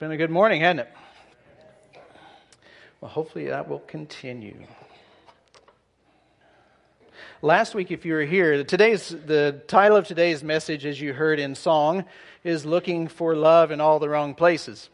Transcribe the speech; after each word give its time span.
been 0.00 0.12
a 0.12 0.16
good 0.16 0.30
morning, 0.30 0.62
hasn't 0.62 0.80
it? 0.80 0.88
Well, 3.02 3.10
hopefully 3.10 3.48
that 3.48 3.68
will 3.68 3.80
continue. 3.80 4.56
Last 7.42 7.74
week, 7.74 7.90
if 7.90 8.06
you 8.06 8.14
were 8.14 8.22
here, 8.22 8.64
today's 8.64 9.10
the 9.10 9.60
title 9.68 9.98
of 9.98 10.06
today's 10.06 10.42
message, 10.42 10.86
as 10.86 10.98
you 10.98 11.12
heard 11.12 11.38
in 11.38 11.54
song, 11.54 12.06
is 12.44 12.64
"Looking 12.64 13.08
for 13.08 13.34
Love 13.34 13.70
in 13.70 13.82
All 13.82 13.98
the 13.98 14.08
Wrong 14.08 14.32
Places." 14.34 14.88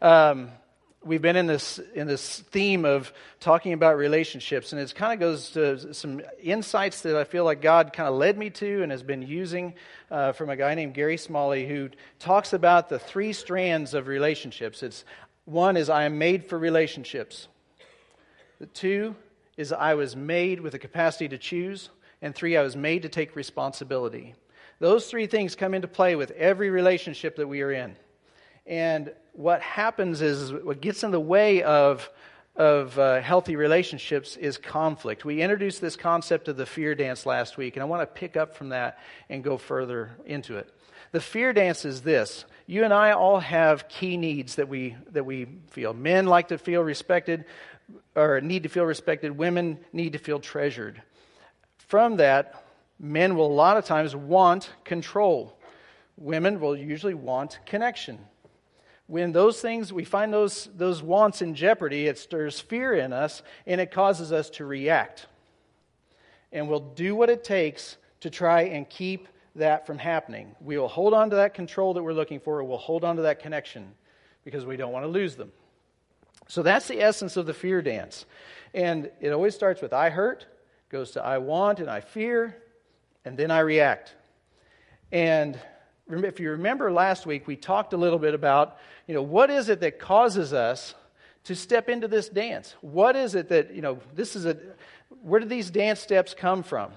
Um, 0.00 0.52
we've 1.04 1.22
been 1.22 1.36
in 1.36 1.46
this 1.46 1.78
in 1.94 2.06
this 2.06 2.40
theme 2.40 2.84
of 2.84 3.12
talking 3.40 3.72
about 3.72 3.96
relationships, 3.96 4.72
and 4.72 4.80
it 4.80 4.94
kind 4.94 5.12
of 5.12 5.20
goes 5.20 5.50
to 5.50 5.92
some 5.94 6.22
insights 6.42 7.02
that 7.02 7.16
I 7.16 7.24
feel 7.24 7.44
like 7.44 7.60
God 7.60 7.92
kind 7.92 8.08
of 8.08 8.14
led 8.14 8.38
me 8.38 8.50
to 8.50 8.82
and 8.82 8.90
has 8.90 9.02
been 9.02 9.22
using 9.22 9.74
uh, 10.10 10.32
from 10.32 10.50
a 10.50 10.56
guy 10.56 10.74
named 10.74 10.94
Gary 10.94 11.16
Smalley, 11.16 11.66
who 11.66 11.90
talks 12.18 12.52
about 12.52 12.88
the 12.88 12.98
three 12.98 13.32
strands 13.32 13.94
of 13.94 14.06
relationships. 14.06 14.82
It's 14.82 15.04
one 15.44 15.76
is 15.76 15.90
I 15.90 16.04
am 16.04 16.18
made 16.18 16.46
for 16.46 16.58
relationships. 16.58 17.48
The 18.58 18.66
two 18.66 19.14
is 19.56 19.72
I 19.72 19.94
was 19.94 20.16
made 20.16 20.60
with 20.60 20.72
the 20.72 20.78
capacity 20.78 21.28
to 21.28 21.38
choose, 21.38 21.90
and 22.22 22.34
three 22.34 22.56
I 22.56 22.62
was 22.62 22.76
made 22.76 23.02
to 23.02 23.08
take 23.08 23.36
responsibility. 23.36 24.34
Those 24.80 25.08
three 25.08 25.26
things 25.26 25.54
come 25.54 25.74
into 25.74 25.88
play 25.88 26.16
with 26.16 26.30
every 26.32 26.70
relationship 26.70 27.36
that 27.36 27.46
we 27.46 27.62
are 27.62 27.72
in. 27.72 27.96
And 28.66 29.12
what 29.32 29.60
happens 29.60 30.22
is 30.22 30.52
what 30.52 30.80
gets 30.80 31.02
in 31.02 31.10
the 31.10 31.20
way 31.20 31.62
of, 31.62 32.08
of 32.56 32.98
uh, 32.98 33.20
healthy 33.20 33.56
relationships 33.56 34.36
is 34.36 34.56
conflict. 34.56 35.24
We 35.24 35.42
introduced 35.42 35.80
this 35.80 35.96
concept 35.96 36.48
of 36.48 36.56
the 36.56 36.66
fear 36.66 36.94
dance 36.94 37.26
last 37.26 37.56
week, 37.56 37.76
and 37.76 37.82
I 37.82 37.86
want 37.86 38.02
to 38.02 38.06
pick 38.06 38.36
up 38.36 38.54
from 38.54 38.70
that 38.70 38.98
and 39.28 39.44
go 39.44 39.58
further 39.58 40.12
into 40.24 40.56
it. 40.56 40.72
The 41.12 41.20
fear 41.20 41.52
dance 41.52 41.84
is 41.84 42.02
this. 42.02 42.44
You 42.66 42.84
and 42.84 42.94
I 42.94 43.12
all 43.12 43.40
have 43.40 43.88
key 43.88 44.16
needs 44.16 44.54
that 44.54 44.68
we, 44.68 44.96
that 45.12 45.24
we 45.26 45.46
feel. 45.70 45.92
Men 45.92 46.26
like 46.26 46.48
to 46.48 46.58
feel 46.58 46.82
respected 46.82 47.44
or 48.16 48.40
need 48.40 48.62
to 48.62 48.68
feel 48.68 48.84
respected. 48.84 49.36
Women 49.36 49.78
need 49.92 50.14
to 50.14 50.18
feel 50.18 50.40
treasured. 50.40 51.02
From 51.76 52.16
that, 52.16 52.64
men 52.98 53.36
will 53.36 53.46
a 53.46 53.52
lot 53.52 53.76
of 53.76 53.84
times 53.84 54.16
want 54.16 54.70
control. 54.84 55.58
Women 56.16 56.60
will 56.60 56.76
usually 56.76 57.14
want 57.14 57.58
connection 57.66 58.18
when 59.06 59.32
those 59.32 59.60
things, 59.60 59.92
we 59.92 60.04
find 60.04 60.32
those, 60.32 60.68
those 60.76 61.02
wants 61.02 61.42
in 61.42 61.54
jeopardy, 61.54 62.06
it 62.06 62.18
stirs 62.18 62.58
fear 62.58 62.94
in 62.94 63.12
us 63.12 63.42
and 63.66 63.80
it 63.80 63.90
causes 63.90 64.32
us 64.32 64.48
to 64.50 64.64
react. 64.64 65.26
And 66.52 66.68
we'll 66.68 66.80
do 66.80 67.14
what 67.14 67.28
it 67.28 67.44
takes 67.44 67.96
to 68.20 68.30
try 68.30 68.62
and 68.62 68.88
keep 68.88 69.28
that 69.56 69.86
from 69.86 69.98
happening. 69.98 70.54
We 70.60 70.78
will 70.78 70.88
hold 70.88 71.12
on 71.12 71.30
to 71.30 71.36
that 71.36 71.54
control 71.54 71.94
that 71.94 72.02
we're 72.02 72.12
looking 72.12 72.40
for, 72.40 72.62
we'll 72.64 72.78
hold 72.78 73.04
on 73.04 73.16
to 73.16 73.22
that 73.22 73.40
connection 73.40 73.92
because 74.44 74.64
we 74.64 74.76
don't 74.76 74.92
want 74.92 75.04
to 75.04 75.10
lose 75.10 75.36
them. 75.36 75.52
So 76.48 76.62
that's 76.62 76.88
the 76.88 77.00
essence 77.00 77.36
of 77.36 77.46
the 77.46 77.54
fear 77.54 77.82
dance. 77.82 78.26
And 78.72 79.10
it 79.20 79.30
always 79.30 79.54
starts 79.54 79.80
with 79.80 79.92
I 79.92 80.10
hurt, 80.10 80.46
goes 80.88 81.12
to 81.12 81.22
I 81.22 81.38
want 81.38 81.80
and 81.80 81.88
I 81.88 82.00
fear, 82.00 82.56
and 83.24 83.36
then 83.36 83.50
I 83.50 83.60
react. 83.60 84.14
And 85.12 85.58
if 86.10 86.38
you 86.38 86.50
remember 86.50 86.92
last 86.92 87.26
week, 87.26 87.46
we 87.46 87.56
talked 87.56 87.92
a 87.92 87.96
little 87.96 88.18
bit 88.18 88.34
about, 88.34 88.78
you 89.06 89.14
know, 89.14 89.22
what 89.22 89.50
is 89.50 89.68
it 89.68 89.80
that 89.80 89.98
causes 89.98 90.52
us 90.52 90.94
to 91.44 91.54
step 91.54 91.88
into 91.88 92.08
this 92.08 92.28
dance? 92.28 92.74
What 92.80 93.16
is 93.16 93.34
it 93.34 93.48
that, 93.48 93.74
you 93.74 93.82
know, 93.82 93.98
this 94.14 94.36
is 94.36 94.44
a, 94.44 94.56
where 95.22 95.40
do 95.40 95.46
these 95.46 95.70
dance 95.70 96.00
steps 96.00 96.34
come 96.34 96.62
from? 96.62 96.92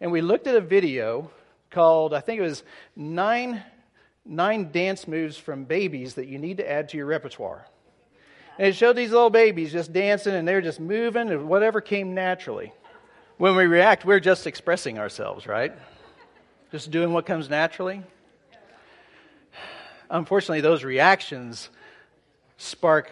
And 0.00 0.12
we 0.12 0.20
looked 0.20 0.46
at 0.46 0.54
a 0.54 0.60
video 0.60 1.30
called, 1.70 2.14
I 2.14 2.20
think 2.20 2.38
it 2.38 2.42
was 2.42 2.62
nine, 2.96 3.62
nine 4.24 4.70
dance 4.72 5.06
moves 5.06 5.36
from 5.36 5.64
babies 5.64 6.14
that 6.14 6.26
you 6.26 6.38
need 6.38 6.58
to 6.58 6.70
add 6.70 6.88
to 6.90 6.96
your 6.96 7.06
repertoire. 7.06 7.66
And 8.58 8.68
it 8.68 8.76
showed 8.76 8.96
these 8.96 9.10
little 9.10 9.30
babies 9.30 9.72
just 9.72 9.92
dancing 9.92 10.34
and 10.34 10.48
they're 10.48 10.62
just 10.62 10.80
moving 10.80 11.28
and 11.30 11.48
whatever 11.48 11.80
came 11.80 12.14
naturally. 12.14 12.72
When 13.36 13.54
we 13.54 13.66
react, 13.66 14.04
we're 14.04 14.20
just 14.20 14.46
expressing 14.46 14.98
ourselves, 14.98 15.46
right? 15.46 15.72
Just 16.72 16.90
doing 16.90 17.12
what 17.12 17.24
comes 17.24 17.48
naturally 17.48 18.02
unfortunately, 20.10 20.60
those 20.60 20.84
reactions 20.84 21.70
spark 22.56 23.10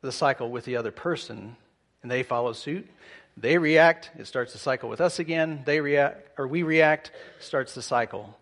the 0.00 0.12
cycle 0.12 0.50
with 0.50 0.64
the 0.64 0.76
other 0.76 0.90
person, 0.90 1.56
and 2.02 2.10
they 2.10 2.22
follow 2.22 2.52
suit. 2.52 2.88
They 3.36 3.58
react, 3.58 4.10
it 4.18 4.26
starts 4.26 4.52
the 4.52 4.58
cycle 4.58 4.88
with 4.88 5.00
us 5.00 5.18
again. 5.18 5.62
They 5.64 5.80
react, 5.80 6.38
or 6.38 6.46
we 6.46 6.62
react, 6.62 7.12
starts 7.40 7.74
the 7.74 7.82
cycle. 7.82 8.36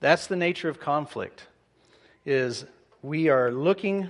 That's 0.00 0.26
the 0.26 0.36
nature 0.36 0.68
of 0.68 0.80
conflict. 0.80 1.46
Is 2.26 2.64
we 3.02 3.28
are 3.28 3.50
looking 3.50 4.08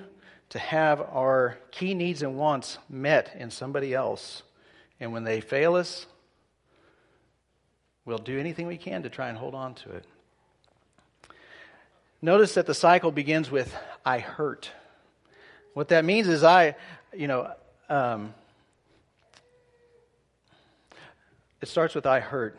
to 0.50 0.59
have 0.59 1.00
our 1.00 1.59
key 1.70 1.94
needs 1.94 2.22
and 2.22 2.36
wants 2.36 2.78
met 2.88 3.34
in 3.38 3.50
somebody 3.50 3.94
else, 3.94 4.42
and 4.98 5.12
when 5.12 5.25
they 5.25 5.41
fail 5.41 5.75
us, 5.76 6.06
we'll 8.04 8.19
do 8.19 8.38
anything 8.38 8.66
we 8.66 8.76
can 8.76 9.03
to 9.03 9.10
try 9.10 9.28
and 9.28 9.38
hold 9.38 9.54
on 9.54 9.75
to 9.75 9.91
it. 9.91 10.04
Notice 12.22 12.54
that 12.54 12.66
the 12.66 12.75
cycle 12.75 13.10
begins 13.10 13.50
with 13.50 13.75
I 14.04 14.19
hurt. 14.19 14.70
What 15.72 15.88
that 15.88 16.04
means 16.04 16.28
is 16.28 16.44
I, 16.44 16.76
you 17.14 17.28
know, 17.28 17.50
um, 17.88 18.34
it 21.62 21.69
starts 21.69 21.94
with 21.94 22.06
I 22.06 22.20
hurt. 22.20 22.59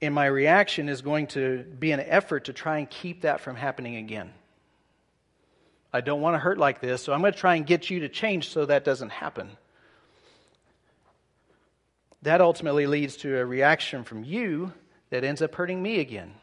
And 0.00 0.14
my 0.14 0.26
reaction 0.26 0.88
is 0.88 1.02
going 1.02 1.28
to 1.28 1.64
be 1.78 1.92
an 1.92 2.00
effort 2.00 2.44
to 2.44 2.52
try 2.52 2.78
and 2.78 2.88
keep 2.88 3.22
that 3.22 3.40
from 3.40 3.56
happening 3.56 3.96
again. 3.96 4.32
I 5.92 6.00
don't 6.00 6.20
want 6.20 6.34
to 6.34 6.38
hurt 6.38 6.58
like 6.58 6.80
this, 6.80 7.02
so 7.02 7.12
I'm 7.12 7.20
going 7.20 7.32
to 7.32 7.38
try 7.38 7.54
and 7.56 7.66
get 7.66 7.88
you 7.88 8.00
to 8.00 8.08
change 8.08 8.50
so 8.50 8.66
that 8.66 8.84
doesn't 8.84 9.10
happen. 9.10 9.50
That 12.22 12.40
ultimately 12.40 12.86
leads 12.86 13.16
to 13.18 13.38
a 13.38 13.44
reaction 13.44 14.04
from 14.04 14.24
you 14.24 14.72
that 15.10 15.24
ends 15.24 15.40
up 15.40 15.54
hurting 15.54 15.82
me 15.82 16.00
again. 16.00 16.34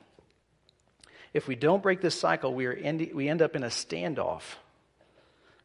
If 1.35 1.49
we 1.49 1.55
don't 1.55 1.83
break 1.83 1.99
this 1.99 2.17
cycle, 2.17 2.53
we, 2.53 2.65
are 2.65 2.71
end, 2.71 3.11
we 3.13 3.27
end 3.27 3.41
up 3.41 3.57
in 3.57 3.63
a 3.63 3.67
standoff, 3.67 4.43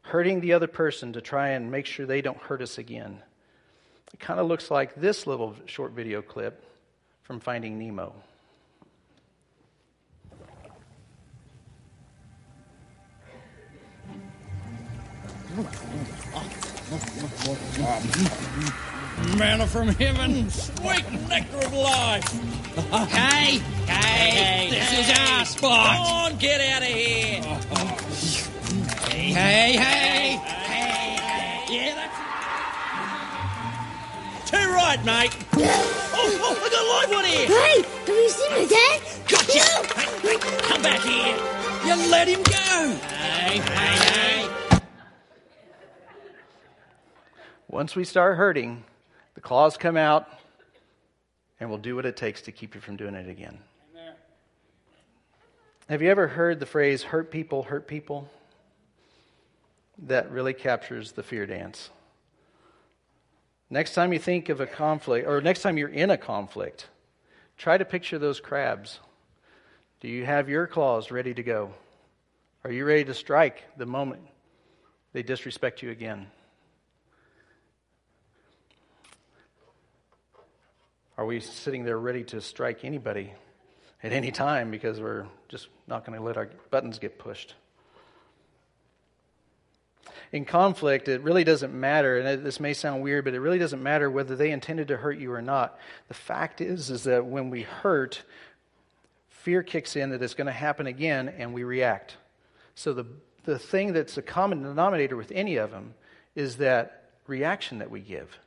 hurting 0.01 0.41
the 0.41 0.51
other 0.51 0.67
person 0.67 1.13
to 1.13 1.21
try 1.21 1.51
and 1.51 1.71
make 1.71 1.85
sure 1.85 2.05
they 2.05 2.21
don't 2.21 2.39
hurt 2.39 2.61
us 2.61 2.77
again. 2.77 3.21
It 4.13 4.19
kind 4.19 4.41
of 4.41 4.47
looks 4.47 4.69
like 4.69 4.95
this 4.95 5.25
little 5.25 5.55
short 5.67 5.93
video 5.93 6.21
clip 6.21 6.61
from 7.21 7.39
Finding 7.39 7.79
Nemo. 7.79 8.13
Manna 19.37 19.67
from 19.67 19.87
heaven, 19.89 20.49
sweet 20.49 21.05
nectar 21.29 21.57
of 21.57 21.73
life. 21.73 22.25
Okay, 22.77 23.61
okay, 23.83 24.69
this 24.71 24.91
is 24.99 25.09
our 25.19 25.45
spot. 25.45 25.95
Come 25.97 26.05
on, 26.05 26.37
get 26.37 26.61
out 26.61 26.81
of 26.81 26.87
here. 26.87 27.41
Hey, 29.09 29.31
hey, 29.31 29.73
hey, 29.77 30.37
hey. 30.37 31.65
Yeah, 31.69 31.95
that's. 31.95 32.17
Too 34.49 34.71
right, 34.73 35.03
mate. 35.05 35.35
Oh, 35.53 35.59
oh, 36.13 36.55
I 36.59 36.69
got 36.69 36.81
a 36.81 36.85
live 36.91 37.11
one 37.11 37.25
here. 37.25 37.47
Hey, 37.47 37.77
have 37.81 38.07
you 38.07 38.29
seen 38.29 38.51
my 38.51 38.65
dad? 38.65 39.01
Gotcha. 39.27 39.65
Hey, 39.99 40.07
hey, 40.27 40.37
come 40.67 40.81
back 40.81 41.01
here. 41.01 41.37
You 41.85 41.95
let 42.09 42.27
him 42.27 42.43
go. 42.43 42.97
Hey, 43.07 43.57
hey, 43.59 43.95
hey. 44.11 44.79
Once 47.69 47.95
we 47.95 48.03
start 48.03 48.37
hurting, 48.37 48.83
the 49.41 49.47
claws 49.47 49.75
come 49.75 49.97
out, 49.97 50.29
and 51.59 51.67
we'll 51.67 51.79
do 51.79 51.95
what 51.95 52.05
it 52.05 52.15
takes 52.15 52.43
to 52.43 52.51
keep 52.51 52.75
you 52.75 52.81
from 52.81 52.95
doing 52.95 53.15
it 53.15 53.27
again. 53.27 53.57
Amen. 53.91 54.13
Have 55.89 56.03
you 56.03 56.11
ever 56.11 56.27
heard 56.27 56.59
the 56.59 56.67
phrase, 56.67 57.01
hurt 57.01 57.31
people, 57.31 57.63
hurt 57.63 57.87
people? 57.87 58.29
That 59.97 60.29
really 60.29 60.53
captures 60.53 61.13
the 61.13 61.23
fear 61.23 61.47
dance. 61.47 61.89
Next 63.71 63.95
time 63.95 64.13
you 64.13 64.19
think 64.19 64.49
of 64.49 64.61
a 64.61 64.67
conflict, 64.67 65.27
or 65.27 65.41
next 65.41 65.63
time 65.63 65.75
you're 65.75 65.89
in 65.89 66.11
a 66.11 66.17
conflict, 66.17 66.89
try 67.57 67.79
to 67.79 67.85
picture 67.85 68.19
those 68.19 68.39
crabs. 68.39 68.99
Do 70.01 70.07
you 70.07 70.23
have 70.23 70.49
your 70.49 70.67
claws 70.67 71.09
ready 71.09 71.33
to 71.33 71.41
go? 71.41 71.73
Are 72.63 72.71
you 72.71 72.85
ready 72.85 73.05
to 73.05 73.15
strike 73.15 73.63
the 73.75 73.87
moment 73.87 74.21
they 75.13 75.23
disrespect 75.23 75.81
you 75.81 75.89
again? 75.89 76.27
Are 81.21 81.25
we 81.25 81.39
sitting 81.39 81.83
there 81.83 81.99
ready 81.99 82.23
to 82.23 82.41
strike 82.41 82.83
anybody 82.83 83.31
at 84.01 84.11
any 84.11 84.31
time 84.31 84.71
because 84.71 84.99
we're 84.99 85.27
just 85.49 85.67
not 85.85 86.03
going 86.03 86.17
to 86.17 86.25
let 86.25 86.35
our 86.35 86.49
buttons 86.71 86.97
get 86.97 87.19
pushed? 87.19 87.53
In 90.31 90.45
conflict, 90.45 91.07
it 91.07 91.21
really 91.21 91.43
doesn't 91.43 91.79
matter, 91.79 92.17
and 92.17 92.43
this 92.43 92.59
may 92.59 92.73
sound 92.73 93.03
weird, 93.03 93.25
but 93.25 93.35
it 93.35 93.39
really 93.39 93.59
doesn't 93.59 93.83
matter 93.83 94.09
whether 94.09 94.35
they 94.35 94.49
intended 94.49 94.87
to 94.87 94.97
hurt 94.97 95.19
you 95.19 95.31
or 95.31 95.43
not. 95.43 95.77
The 96.07 96.15
fact 96.15 96.59
is, 96.59 96.89
is 96.89 97.03
that 97.03 97.23
when 97.23 97.51
we 97.51 97.61
hurt, 97.61 98.23
fear 99.29 99.61
kicks 99.61 99.95
in 99.95 100.09
that 100.09 100.23
it's 100.23 100.33
going 100.33 100.47
to 100.47 100.51
happen 100.51 100.87
again, 100.87 101.29
and 101.29 101.53
we 101.53 101.63
react. 101.63 102.17
So 102.73 102.93
the, 102.93 103.05
the 103.43 103.59
thing 103.59 103.93
that's 103.93 104.17
a 104.17 104.23
common 104.23 104.63
denominator 104.63 105.17
with 105.17 105.31
any 105.31 105.57
of 105.57 105.69
them 105.69 105.93
is 106.33 106.55
that 106.57 107.11
reaction 107.27 107.77
that 107.77 107.91
we 107.91 107.99
give. 107.99 108.39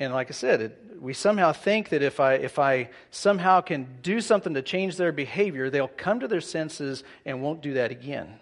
And 0.00 0.12
like 0.12 0.28
I 0.28 0.32
said, 0.32 0.60
it, 0.60 0.78
we 1.00 1.12
somehow 1.12 1.52
think 1.52 1.88
that 1.88 2.02
if 2.02 2.20
I, 2.20 2.34
if 2.34 2.58
I 2.58 2.90
somehow 3.10 3.60
can 3.60 3.98
do 4.02 4.20
something 4.20 4.54
to 4.54 4.62
change 4.62 4.96
their 4.96 5.12
behavior, 5.12 5.70
they'll 5.70 5.88
come 5.88 6.20
to 6.20 6.28
their 6.28 6.40
senses 6.40 7.02
and 7.24 7.42
won't 7.42 7.62
do 7.62 7.74
that 7.74 7.90
again. 7.90 8.38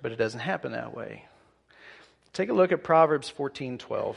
But 0.00 0.12
it 0.12 0.16
doesn't 0.16 0.40
happen 0.40 0.72
that 0.72 0.96
way. 0.96 1.26
Take 2.32 2.48
a 2.48 2.54
look 2.54 2.72
at 2.72 2.82
Proverbs 2.82 3.30
14:12. 3.30 4.16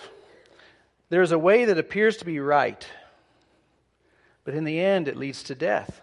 There's 1.09 1.31
a 1.31 1.39
way 1.39 1.65
that 1.65 1.77
appears 1.77 2.17
to 2.17 2.25
be 2.25 2.39
right, 2.39 2.87
but 4.43 4.55
in 4.55 4.63
the 4.63 4.79
end 4.79 5.07
it 5.07 5.17
leads 5.17 5.43
to 5.43 5.55
death. 5.55 6.01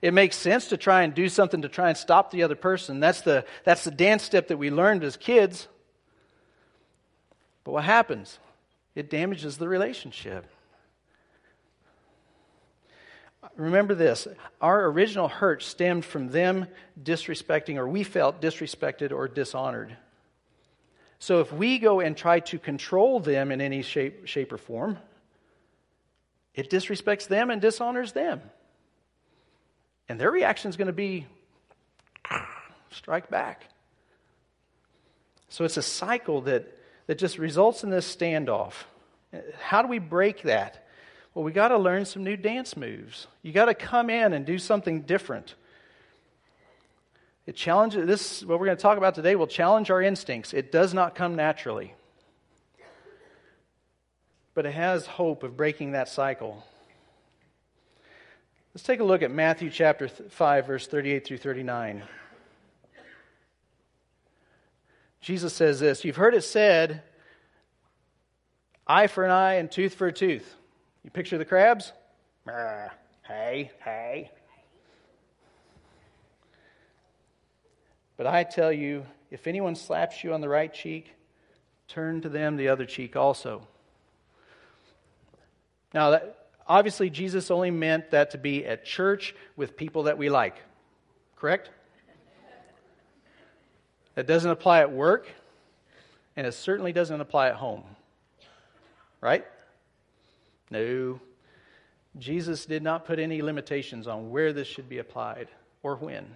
It 0.00 0.14
makes 0.14 0.36
sense 0.36 0.68
to 0.68 0.76
try 0.76 1.02
and 1.02 1.14
do 1.14 1.28
something 1.28 1.62
to 1.62 1.68
try 1.68 1.88
and 1.88 1.98
stop 1.98 2.30
the 2.30 2.44
other 2.44 2.54
person. 2.54 3.00
That's 3.00 3.20
the, 3.20 3.44
that's 3.64 3.84
the 3.84 3.90
dance 3.90 4.22
step 4.22 4.48
that 4.48 4.56
we 4.56 4.70
learned 4.70 5.02
as 5.04 5.16
kids. 5.16 5.66
But 7.64 7.72
what 7.72 7.84
happens? 7.84 8.38
It 8.94 9.10
damages 9.10 9.58
the 9.58 9.68
relationship. 9.68 10.46
Remember 13.56 13.94
this 13.94 14.26
our 14.60 14.86
original 14.86 15.28
hurt 15.28 15.62
stemmed 15.62 16.04
from 16.04 16.30
them 16.30 16.66
disrespecting, 17.00 17.76
or 17.76 17.88
we 17.88 18.02
felt 18.02 18.40
disrespected 18.40 19.12
or 19.12 19.28
dishonored. 19.28 19.96
So 21.18 21.40
if 21.40 21.52
we 21.52 21.78
go 21.78 22.00
and 22.00 22.16
try 22.16 22.40
to 22.40 22.58
control 22.58 23.20
them 23.20 23.50
in 23.50 23.60
any 23.60 23.82
shape, 23.82 24.26
shape 24.26 24.52
or 24.52 24.58
form, 24.58 24.98
it 26.54 26.70
disrespects 26.70 27.26
them 27.26 27.50
and 27.50 27.60
dishonors 27.60 28.12
them. 28.12 28.40
And 30.08 30.20
their 30.20 30.30
reaction 30.30 30.70
is 30.70 30.76
going 30.76 30.86
to 30.86 30.92
be 30.92 31.26
strike 32.90 33.30
back. 33.30 33.64
So 35.48 35.64
it's 35.64 35.76
a 35.76 35.82
cycle 35.82 36.42
that, 36.42 36.77
that 37.08 37.18
just 37.18 37.38
results 37.38 37.82
in 37.82 37.90
this 37.90 38.14
standoff. 38.14 38.74
How 39.60 39.82
do 39.82 39.88
we 39.88 39.98
break 39.98 40.42
that? 40.42 40.86
Well, 41.34 41.44
we 41.44 41.52
got 41.52 41.68
to 41.68 41.78
learn 41.78 42.04
some 42.04 42.22
new 42.22 42.36
dance 42.36 42.76
moves. 42.76 43.26
You 43.42 43.52
got 43.52 43.64
to 43.64 43.74
come 43.74 44.10
in 44.10 44.32
and 44.32 44.46
do 44.46 44.58
something 44.58 45.02
different. 45.02 45.54
It 47.46 47.56
challenges 47.56 48.06
this 48.06 48.44
what 48.44 48.60
we're 48.60 48.66
going 48.66 48.76
to 48.76 48.82
talk 48.82 48.98
about 48.98 49.14
today 49.14 49.34
will 49.34 49.46
challenge 49.46 49.90
our 49.90 50.02
instincts. 50.02 50.52
It 50.52 50.70
does 50.70 50.92
not 50.92 51.14
come 51.14 51.34
naturally. 51.34 51.94
But 54.54 54.66
it 54.66 54.74
has 54.74 55.06
hope 55.06 55.42
of 55.42 55.56
breaking 55.56 55.92
that 55.92 56.08
cycle. 56.08 56.62
Let's 58.74 58.82
take 58.82 59.00
a 59.00 59.04
look 59.04 59.22
at 59.22 59.30
Matthew 59.30 59.70
chapter 59.70 60.08
5 60.08 60.66
verse 60.66 60.86
38 60.86 61.26
through 61.26 61.38
39. 61.38 62.02
Jesus 65.20 65.52
says 65.52 65.80
this, 65.80 66.04
you've 66.04 66.16
heard 66.16 66.34
it 66.34 66.42
said, 66.42 67.02
eye 68.86 69.08
for 69.08 69.24
an 69.24 69.30
eye 69.30 69.54
and 69.54 69.70
tooth 69.70 69.94
for 69.94 70.06
a 70.06 70.12
tooth. 70.12 70.54
You 71.02 71.10
picture 71.10 71.38
the 71.38 71.44
crabs? 71.44 71.92
Hey, 73.26 73.70
hey. 73.84 74.30
But 78.16 78.26
I 78.26 78.44
tell 78.44 78.72
you, 78.72 79.04
if 79.30 79.46
anyone 79.46 79.74
slaps 79.74 80.24
you 80.24 80.32
on 80.32 80.40
the 80.40 80.48
right 80.48 80.72
cheek, 80.72 81.12
turn 81.88 82.20
to 82.22 82.28
them 82.28 82.56
the 82.56 82.68
other 82.68 82.86
cheek 82.86 83.16
also. 83.16 83.66
Now, 85.92 86.10
that, 86.10 86.48
obviously, 86.66 87.10
Jesus 87.10 87.50
only 87.50 87.70
meant 87.70 88.10
that 88.10 88.30
to 88.30 88.38
be 88.38 88.64
at 88.66 88.84
church 88.84 89.34
with 89.56 89.76
people 89.76 90.04
that 90.04 90.18
we 90.18 90.30
like. 90.30 90.56
Correct? 91.36 91.70
That 94.18 94.26
doesn't 94.26 94.50
apply 94.50 94.80
at 94.80 94.90
work, 94.90 95.28
and 96.34 96.44
it 96.44 96.50
certainly 96.50 96.92
doesn't 96.92 97.20
apply 97.20 97.50
at 97.50 97.54
home. 97.54 97.84
Right? 99.20 99.44
No. 100.72 101.20
Jesus 102.18 102.66
did 102.66 102.82
not 102.82 103.04
put 103.04 103.20
any 103.20 103.42
limitations 103.42 104.08
on 104.08 104.30
where 104.30 104.52
this 104.52 104.66
should 104.66 104.88
be 104.88 104.98
applied 104.98 105.46
or 105.84 105.94
when. 105.94 106.26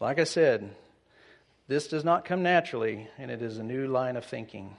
Like 0.00 0.18
I 0.18 0.24
said, 0.24 0.74
this 1.68 1.86
does 1.86 2.04
not 2.04 2.24
come 2.24 2.42
naturally, 2.42 3.06
and 3.18 3.30
it 3.30 3.40
is 3.40 3.58
a 3.58 3.62
new 3.62 3.86
line 3.86 4.16
of 4.16 4.24
thinking. 4.24 4.74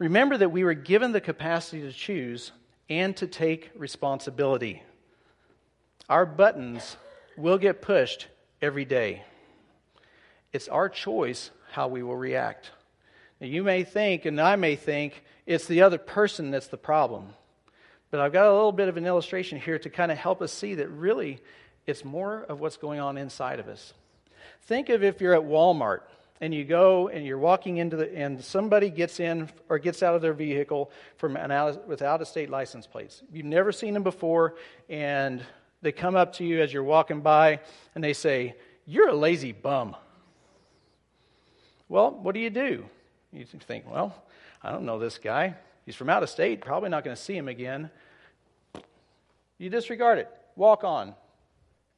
Remember 0.00 0.36
that 0.36 0.50
we 0.50 0.64
were 0.64 0.74
given 0.74 1.12
the 1.12 1.20
capacity 1.20 1.82
to 1.82 1.92
choose 1.92 2.50
and 2.90 3.16
to 3.18 3.28
take 3.28 3.70
responsibility. 3.76 4.82
Our 6.08 6.26
buttons 6.26 6.96
will 7.36 7.58
get 7.58 7.80
pushed 7.80 8.26
every 8.64 8.86
day. 8.86 9.22
It's 10.52 10.68
our 10.68 10.88
choice 10.88 11.50
how 11.72 11.88
we 11.88 12.02
will 12.02 12.16
react. 12.16 12.70
Now, 13.40 13.46
you 13.46 13.62
may 13.62 13.84
think, 13.84 14.24
and 14.24 14.40
I 14.40 14.56
may 14.56 14.74
think, 14.74 15.22
it's 15.44 15.66
the 15.66 15.82
other 15.82 15.98
person 15.98 16.50
that's 16.50 16.68
the 16.68 16.78
problem. 16.78 17.34
But 18.10 18.20
I've 18.20 18.32
got 18.32 18.46
a 18.46 18.52
little 18.52 18.72
bit 18.72 18.88
of 18.88 18.96
an 18.96 19.06
illustration 19.06 19.60
here 19.60 19.78
to 19.78 19.90
kind 19.90 20.10
of 20.10 20.16
help 20.16 20.40
us 20.40 20.52
see 20.52 20.76
that 20.76 20.88
really 20.88 21.40
it's 21.86 22.04
more 22.04 22.44
of 22.44 22.60
what's 22.60 22.78
going 22.78 23.00
on 23.00 23.18
inside 23.18 23.60
of 23.60 23.68
us. 23.68 23.92
Think 24.62 24.88
of 24.88 25.04
if 25.04 25.20
you're 25.20 25.34
at 25.34 25.42
Walmart 25.42 26.00
and 26.40 26.54
you 26.54 26.64
go 26.64 27.08
and 27.08 27.26
you're 27.26 27.38
walking 27.38 27.76
into 27.76 27.96
the 27.96 28.16
and 28.16 28.42
somebody 28.42 28.88
gets 28.88 29.20
in 29.20 29.50
or 29.68 29.78
gets 29.78 30.02
out 30.02 30.14
of 30.14 30.22
their 30.22 30.32
vehicle 30.32 30.90
from 31.16 31.36
an 31.36 31.50
out, 31.50 31.86
with 31.86 32.00
out 32.00 32.22
of 32.22 32.28
state 32.28 32.48
license 32.48 32.86
plates. 32.86 33.22
You've 33.30 33.44
never 33.44 33.72
seen 33.72 33.92
them 33.92 34.04
before, 34.04 34.54
and 34.88 35.42
they 35.84 35.92
come 35.92 36.16
up 36.16 36.32
to 36.34 36.44
you 36.44 36.60
as 36.60 36.72
you're 36.72 36.82
walking 36.82 37.20
by 37.20 37.60
and 37.94 38.02
they 38.02 38.12
say, 38.12 38.56
"You're 38.86 39.08
a 39.08 39.14
lazy 39.14 39.52
bum." 39.52 39.94
Well, 41.88 42.10
what 42.10 42.34
do 42.34 42.40
you 42.40 42.50
do? 42.50 42.84
You 43.32 43.44
think, 43.44 43.88
well, 43.88 44.14
I 44.62 44.72
don't 44.72 44.84
know 44.84 44.98
this 44.98 45.18
guy. 45.18 45.54
He's 45.86 45.94
from 45.94 46.10
out 46.10 46.22
of 46.22 46.30
state. 46.30 46.60
Probably 46.60 46.88
not 46.88 47.04
going 47.04 47.14
to 47.14 47.22
see 47.22 47.36
him 47.36 47.46
again. 47.46 47.90
You 49.58 49.70
disregard 49.70 50.18
it. 50.18 50.28
Walk 50.56 50.82
on. 50.82 51.14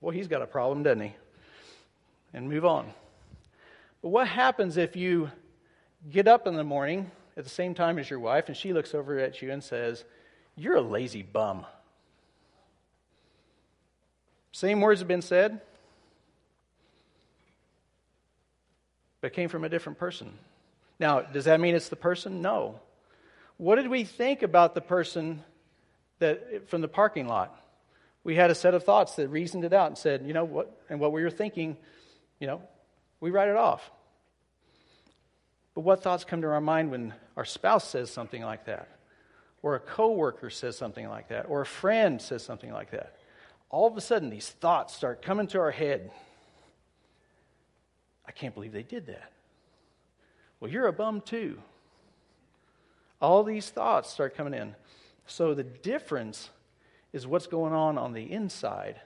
Well, 0.00 0.12
he's 0.12 0.28
got 0.28 0.42
a 0.42 0.46
problem, 0.46 0.82
doesn't 0.82 1.00
he? 1.00 1.14
and 2.36 2.48
move 2.48 2.64
on. 2.64 2.92
But 4.02 4.10
what 4.10 4.28
happens 4.28 4.76
if 4.76 4.94
you 4.94 5.30
get 6.10 6.28
up 6.28 6.46
in 6.46 6.54
the 6.54 6.62
morning 6.62 7.10
at 7.36 7.44
the 7.44 7.50
same 7.50 7.74
time 7.74 7.98
as 7.98 8.08
your 8.08 8.20
wife 8.20 8.48
and 8.48 8.56
she 8.56 8.72
looks 8.72 8.94
over 8.94 9.18
at 9.18 9.42
you 9.42 9.50
and 9.50 9.64
says, 9.64 10.04
You're 10.54 10.76
a 10.76 10.82
lazy 10.82 11.22
bum? 11.22 11.66
Same 14.56 14.80
words 14.80 15.00
have 15.00 15.06
been 15.06 15.20
said, 15.20 15.60
but 19.20 19.34
came 19.34 19.50
from 19.50 19.64
a 19.64 19.68
different 19.68 19.98
person. 19.98 20.32
Now, 20.98 21.20
does 21.20 21.44
that 21.44 21.60
mean 21.60 21.74
it's 21.74 21.90
the 21.90 21.94
person? 21.94 22.40
No. 22.40 22.80
What 23.58 23.76
did 23.76 23.88
we 23.88 24.04
think 24.04 24.42
about 24.42 24.74
the 24.74 24.80
person 24.80 25.42
that 26.20 26.70
from 26.70 26.80
the 26.80 26.88
parking 26.88 27.28
lot? 27.28 27.54
We 28.24 28.34
had 28.34 28.50
a 28.50 28.54
set 28.54 28.72
of 28.72 28.82
thoughts 28.82 29.16
that 29.16 29.28
reasoned 29.28 29.66
it 29.66 29.74
out 29.74 29.88
and 29.88 29.98
said, 29.98 30.24
you 30.24 30.32
know 30.32 30.44
what, 30.44 30.74
and 30.88 31.00
what 31.00 31.12
we 31.12 31.22
were 31.22 31.30
thinking 31.30 31.76
you 32.40 32.46
know, 32.46 32.62
we 33.20 33.30
write 33.30 33.50
it 33.50 33.56
off. 33.56 33.90
But 35.74 35.82
what 35.82 36.02
thoughts 36.02 36.24
come 36.24 36.40
to 36.40 36.48
our 36.48 36.62
mind 36.62 36.90
when 36.90 37.12
our 37.36 37.44
spouse 37.44 37.86
says 37.86 38.10
something 38.10 38.42
like 38.42 38.64
that? 38.64 38.88
Or 39.60 39.74
a 39.74 39.80
coworker 39.80 40.48
says 40.48 40.78
something 40.78 41.06
like 41.10 41.28
that? 41.28 41.44
Or 41.50 41.60
a 41.60 41.66
friend 41.66 42.22
says 42.22 42.42
something 42.42 42.72
like 42.72 42.92
that? 42.92 43.15
All 43.70 43.86
of 43.86 43.96
a 43.96 44.00
sudden, 44.00 44.30
these 44.30 44.48
thoughts 44.48 44.94
start 44.94 45.22
coming 45.22 45.46
to 45.48 45.58
our 45.58 45.70
head. 45.70 46.10
I 48.26 48.32
can't 48.32 48.54
believe 48.54 48.72
they 48.72 48.82
did 48.82 49.06
that. 49.06 49.32
Well, 50.60 50.70
you're 50.70 50.86
a 50.86 50.92
bum 50.92 51.20
too. 51.20 51.58
All 53.20 53.42
these 53.44 53.68
thoughts 53.70 54.10
start 54.10 54.36
coming 54.36 54.54
in. 54.54 54.74
So 55.26 55.54
the 55.54 55.64
difference 55.64 56.50
is 57.12 57.26
what's 57.26 57.46
going 57.46 57.72
on 57.72 57.98
on 57.98 58.12
the 58.12 58.30
inside, 58.30 59.00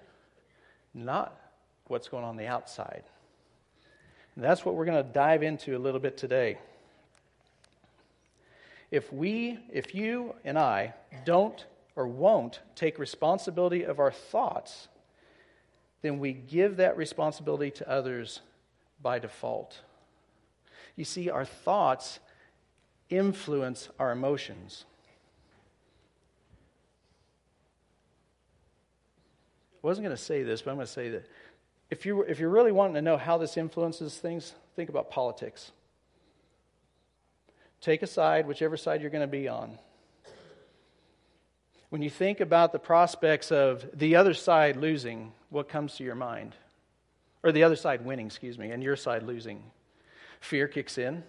not 0.92 1.38
what's 1.86 2.08
going 2.08 2.24
on, 2.24 2.36
the 2.36 2.46
outside. 2.46 3.04
And 4.34 4.44
that's 4.44 4.64
what 4.64 4.74
we're 4.74 4.84
going 4.84 5.04
to 5.04 5.12
dive 5.12 5.42
into 5.42 5.76
a 5.76 5.78
little 5.78 6.00
bit 6.00 6.16
today. 6.16 6.58
If 8.90 9.12
we, 9.12 9.58
if 9.72 9.94
you 9.94 10.34
and 10.44 10.58
I 10.58 10.94
don't 11.24 11.64
or 11.96 12.06
won't 12.06 12.60
take 12.74 12.98
responsibility 12.98 13.84
of 13.84 13.98
our 13.98 14.10
thoughts, 14.10 14.88
then 16.02 16.18
we 16.18 16.32
give 16.32 16.76
that 16.76 16.96
responsibility 16.96 17.70
to 17.70 17.88
others 17.88 18.40
by 19.02 19.18
default. 19.18 19.80
You 20.96 21.04
see, 21.04 21.30
our 21.30 21.44
thoughts 21.44 22.20
influence 23.08 23.88
our 23.98 24.12
emotions. 24.12 24.84
I 29.82 29.86
wasn't 29.86 30.04
going 30.04 30.16
to 30.16 30.22
say 30.22 30.42
this, 30.42 30.62
but 30.62 30.70
I'm 30.70 30.76
going 30.76 30.86
to 30.86 30.92
say 30.92 31.08
that 31.10 31.26
if, 31.90 32.06
you, 32.06 32.22
if 32.22 32.38
you're 32.38 32.50
really 32.50 32.72
wanting 32.72 32.94
to 32.94 33.02
know 33.02 33.16
how 33.16 33.38
this 33.38 33.56
influences 33.56 34.16
things, 34.16 34.54
think 34.76 34.90
about 34.90 35.10
politics. 35.10 35.72
Take 37.80 38.02
a 38.02 38.06
side, 38.06 38.46
whichever 38.46 38.76
side 38.76 39.00
you're 39.00 39.10
going 39.10 39.22
to 39.22 39.26
be 39.26 39.48
on. 39.48 39.78
When 41.90 42.02
you 42.02 42.10
think 42.10 42.38
about 42.40 42.72
the 42.72 42.78
prospects 42.78 43.50
of 43.50 43.84
the 43.92 44.16
other 44.16 44.32
side 44.32 44.76
losing, 44.76 45.32
what 45.50 45.68
comes 45.68 45.96
to 45.96 46.04
your 46.04 46.14
mind? 46.14 46.54
Or 47.42 47.50
the 47.50 47.64
other 47.64 47.76
side 47.76 48.04
winning, 48.04 48.26
excuse 48.26 48.56
me, 48.56 48.70
and 48.70 48.82
your 48.82 48.96
side 48.96 49.24
losing. 49.24 49.62
Fear 50.40 50.68
kicks 50.68 50.98
in. 50.98 51.24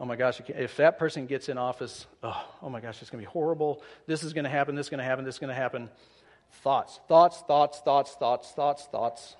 Oh 0.00 0.04
my 0.04 0.14
gosh, 0.14 0.40
if 0.46 0.76
that 0.76 1.00
person 1.00 1.26
gets 1.26 1.48
in 1.48 1.58
office, 1.58 2.06
oh, 2.22 2.48
oh 2.62 2.70
my 2.70 2.80
gosh, 2.80 3.02
it's 3.02 3.10
going 3.10 3.22
to 3.22 3.28
be 3.28 3.32
horrible. 3.32 3.82
This 4.06 4.22
is 4.22 4.32
going 4.32 4.44
to 4.44 4.50
happen, 4.50 4.76
this 4.76 4.86
is 4.86 4.90
going 4.90 4.98
to 4.98 5.04
happen, 5.04 5.24
this 5.24 5.34
is 5.34 5.38
going 5.40 5.48
to 5.48 5.54
happen. 5.54 5.90
Thoughts, 6.62 7.00
thoughts, 7.08 7.42
thoughts, 7.48 7.80
thoughts, 7.80 8.14
thoughts, 8.14 8.52
thoughts, 8.52 8.84
thoughts. 8.86 9.36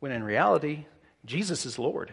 When 0.00 0.10
in 0.10 0.24
reality, 0.24 0.86
Jesus 1.24 1.64
is 1.64 1.78
Lord. 1.78 2.12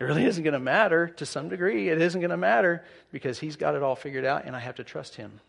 It 0.00 0.04
really 0.04 0.24
isn't 0.24 0.42
going 0.42 0.54
to 0.54 0.60
matter 0.60 1.08
to 1.08 1.26
some 1.26 1.48
degree. 1.48 1.88
It 1.88 2.00
isn't 2.00 2.20
going 2.20 2.30
to 2.30 2.36
matter 2.36 2.84
because 3.12 3.38
He's 3.38 3.56
got 3.56 3.74
it 3.74 3.82
all 3.82 3.96
figured 3.96 4.24
out 4.24 4.44
and 4.44 4.56
I 4.56 4.58
have 4.58 4.76
to 4.76 4.84
trust 4.84 5.14
Him. 5.14 5.40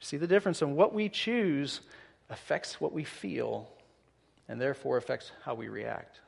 See 0.00 0.16
the 0.16 0.26
difference 0.26 0.62
in 0.62 0.74
what 0.74 0.92
we 0.94 1.08
choose 1.08 1.80
affects 2.28 2.80
what 2.80 2.92
we 2.92 3.04
feel 3.04 3.68
and 4.48 4.60
therefore 4.60 4.96
affects 4.96 5.30
how 5.44 5.54
we 5.54 5.68
react. 5.68 6.20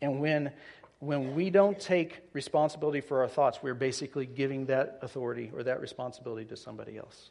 And 0.00 0.20
when, 0.20 0.52
when 0.98 1.34
we 1.34 1.50
don't 1.50 1.78
take 1.78 2.22
responsibility 2.32 3.00
for 3.00 3.22
our 3.22 3.28
thoughts, 3.28 3.62
we're 3.62 3.74
basically 3.74 4.26
giving 4.26 4.66
that 4.66 4.98
authority 5.02 5.50
or 5.54 5.62
that 5.62 5.80
responsibility 5.80 6.44
to 6.46 6.56
somebody 6.56 6.98
else. 6.98 7.30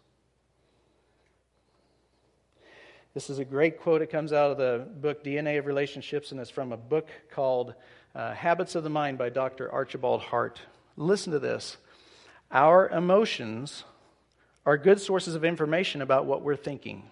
This 3.13 3.29
is 3.29 3.39
a 3.39 3.45
great 3.45 3.81
quote. 3.81 4.01
It 4.01 4.09
comes 4.09 4.31
out 4.31 4.51
of 4.51 4.57
the 4.57 4.87
book 5.01 5.21
DNA 5.21 5.59
of 5.59 5.65
Relationships, 5.65 6.31
and 6.31 6.39
it's 6.39 6.49
from 6.49 6.71
a 6.71 6.77
book 6.77 7.09
called 7.29 7.73
uh, 8.15 8.33
Habits 8.33 8.75
of 8.75 8.85
the 8.85 8.89
Mind 8.89 9.17
by 9.17 9.27
Dr. 9.27 9.69
Archibald 9.69 10.21
Hart. 10.21 10.61
Listen 10.95 11.33
to 11.33 11.39
this 11.39 11.75
Our 12.51 12.87
emotions 12.87 13.83
are 14.65 14.77
good 14.77 15.01
sources 15.01 15.35
of 15.35 15.43
information 15.43 16.01
about 16.01 16.25
what 16.25 16.41
we're 16.41 16.55
thinking. 16.55 17.03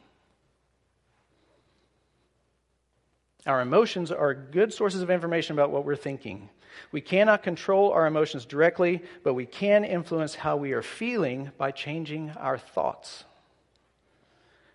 Our 3.45 3.59
emotions 3.59 4.09
are 4.09 4.33
good 4.33 4.73
sources 4.73 5.01
of 5.01 5.09
information 5.09 5.53
about 5.53 5.71
what 5.71 5.83
we're 5.83 5.97
thinking. 5.97 6.49
We 6.93 7.01
cannot 7.01 7.43
control 7.43 7.91
our 7.91 8.05
emotions 8.07 8.45
directly, 8.45 9.01
but 9.23 9.33
we 9.33 9.45
can 9.45 9.83
influence 9.83 10.35
how 10.35 10.55
we 10.55 10.71
are 10.71 10.81
feeling 10.81 11.51
by 11.57 11.71
changing 11.71 12.29
our 12.37 12.57
thoughts. 12.57 13.25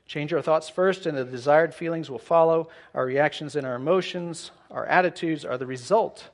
Change 0.06 0.32
our 0.32 0.42
thoughts 0.42 0.68
first, 0.68 1.06
and 1.06 1.16
the 1.16 1.25
desired 1.25 1.75
feelings 1.75 2.11
will 2.11 2.18
follow. 2.18 2.68
Our 2.94 3.06
reactions 3.06 3.56
and 3.56 3.66
our 3.66 3.75
emotions, 3.75 4.50
our 4.70 4.84
attitudes 4.87 5.44
are 5.44 5.56
the 5.56 5.66
result 5.66 6.28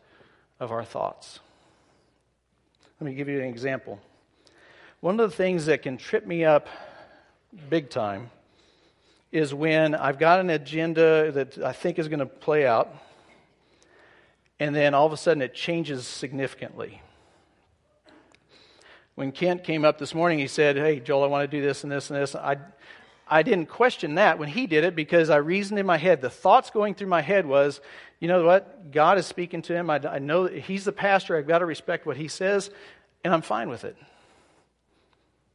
of 0.59 0.73
our 0.73 0.85
thoughts. 0.85 1.41
Let 3.01 3.07
me 3.07 3.15
give 3.15 3.29
you 3.29 3.39
an 3.39 3.47
example. 3.47 4.01
One 5.01 5.19
of 5.19 5.31
the 5.31 5.37
things 5.37 5.67
that 5.67 5.83
can 5.83 5.97
trip 5.97 6.27
me 6.27 6.45
up 6.45 6.69
big 7.69 7.91
time 7.91 8.31
is 9.33 9.55
when 9.55 9.95
I've 9.95 10.19
got 10.19 10.41
an 10.41 10.51
agenda 10.51 11.31
that 11.33 11.59
I 11.59 11.73
think 11.73 11.99
is 11.99 12.09
going 12.09 12.19
to 12.19 12.27
play 12.27 12.67
out, 12.67 12.93
and 14.59 14.75
then 14.75 14.93
all 14.93 15.07
of 15.07 15.13
a 15.13 15.17
sudden 15.17 15.41
it 15.41 15.55
changes 15.55 16.07
significantly. 16.07 17.01
When 19.15 19.33
Kent 19.33 19.65
came 19.65 19.85
up 19.85 19.99
this 19.99 20.15
morning, 20.15 20.39
he 20.39 20.47
said, 20.47 20.77
Hey, 20.77 21.01
Joel, 21.01 21.25
I 21.25 21.27
want 21.29 21.51
to 21.51 21.57
do 21.57 21.63
this 21.63 21.85
and 21.85 21.93
this 21.93 22.11
and 22.11 22.21
this. 22.21 22.35
I, 22.35 22.57
I 23.33 23.45
didn't 23.45 23.67
question 23.67 24.17
that 24.17 24.41
when 24.41 24.49
he 24.49 24.67
did 24.67 24.83
it 24.83 24.97
because 24.97 25.31
I 25.31 25.37
reasoned 25.37 25.79
in 25.79 25.87
my 25.87 25.97
head. 25.97 26.21
The 26.21 26.29
thoughts 26.29 26.71
going 26.71 26.95
through 26.95 27.07
my 27.07 27.23
head 27.23 27.47
was, 27.47 27.81
you 28.19 28.27
know 28.27 28.45
what? 28.45 28.91
God 28.91 29.19
is 29.19 29.27
speaking 29.27 29.63
to 29.63 29.75
him. 29.75 29.89
I, 29.89 30.01
I 30.05 30.19
know 30.19 30.47
he's 30.47 30.85
the 30.85 30.93
pastor. 30.93 31.37
I've 31.37 31.47
got 31.47 31.61
to 31.61 31.67
respect 31.67 32.07
what 32.07 32.17
he 32.17 32.27
says, 32.27 32.71
and 33.23 33.33
I'm 33.33 33.43
fine 33.43 33.69
with 33.69 33.85
it. 33.85 33.97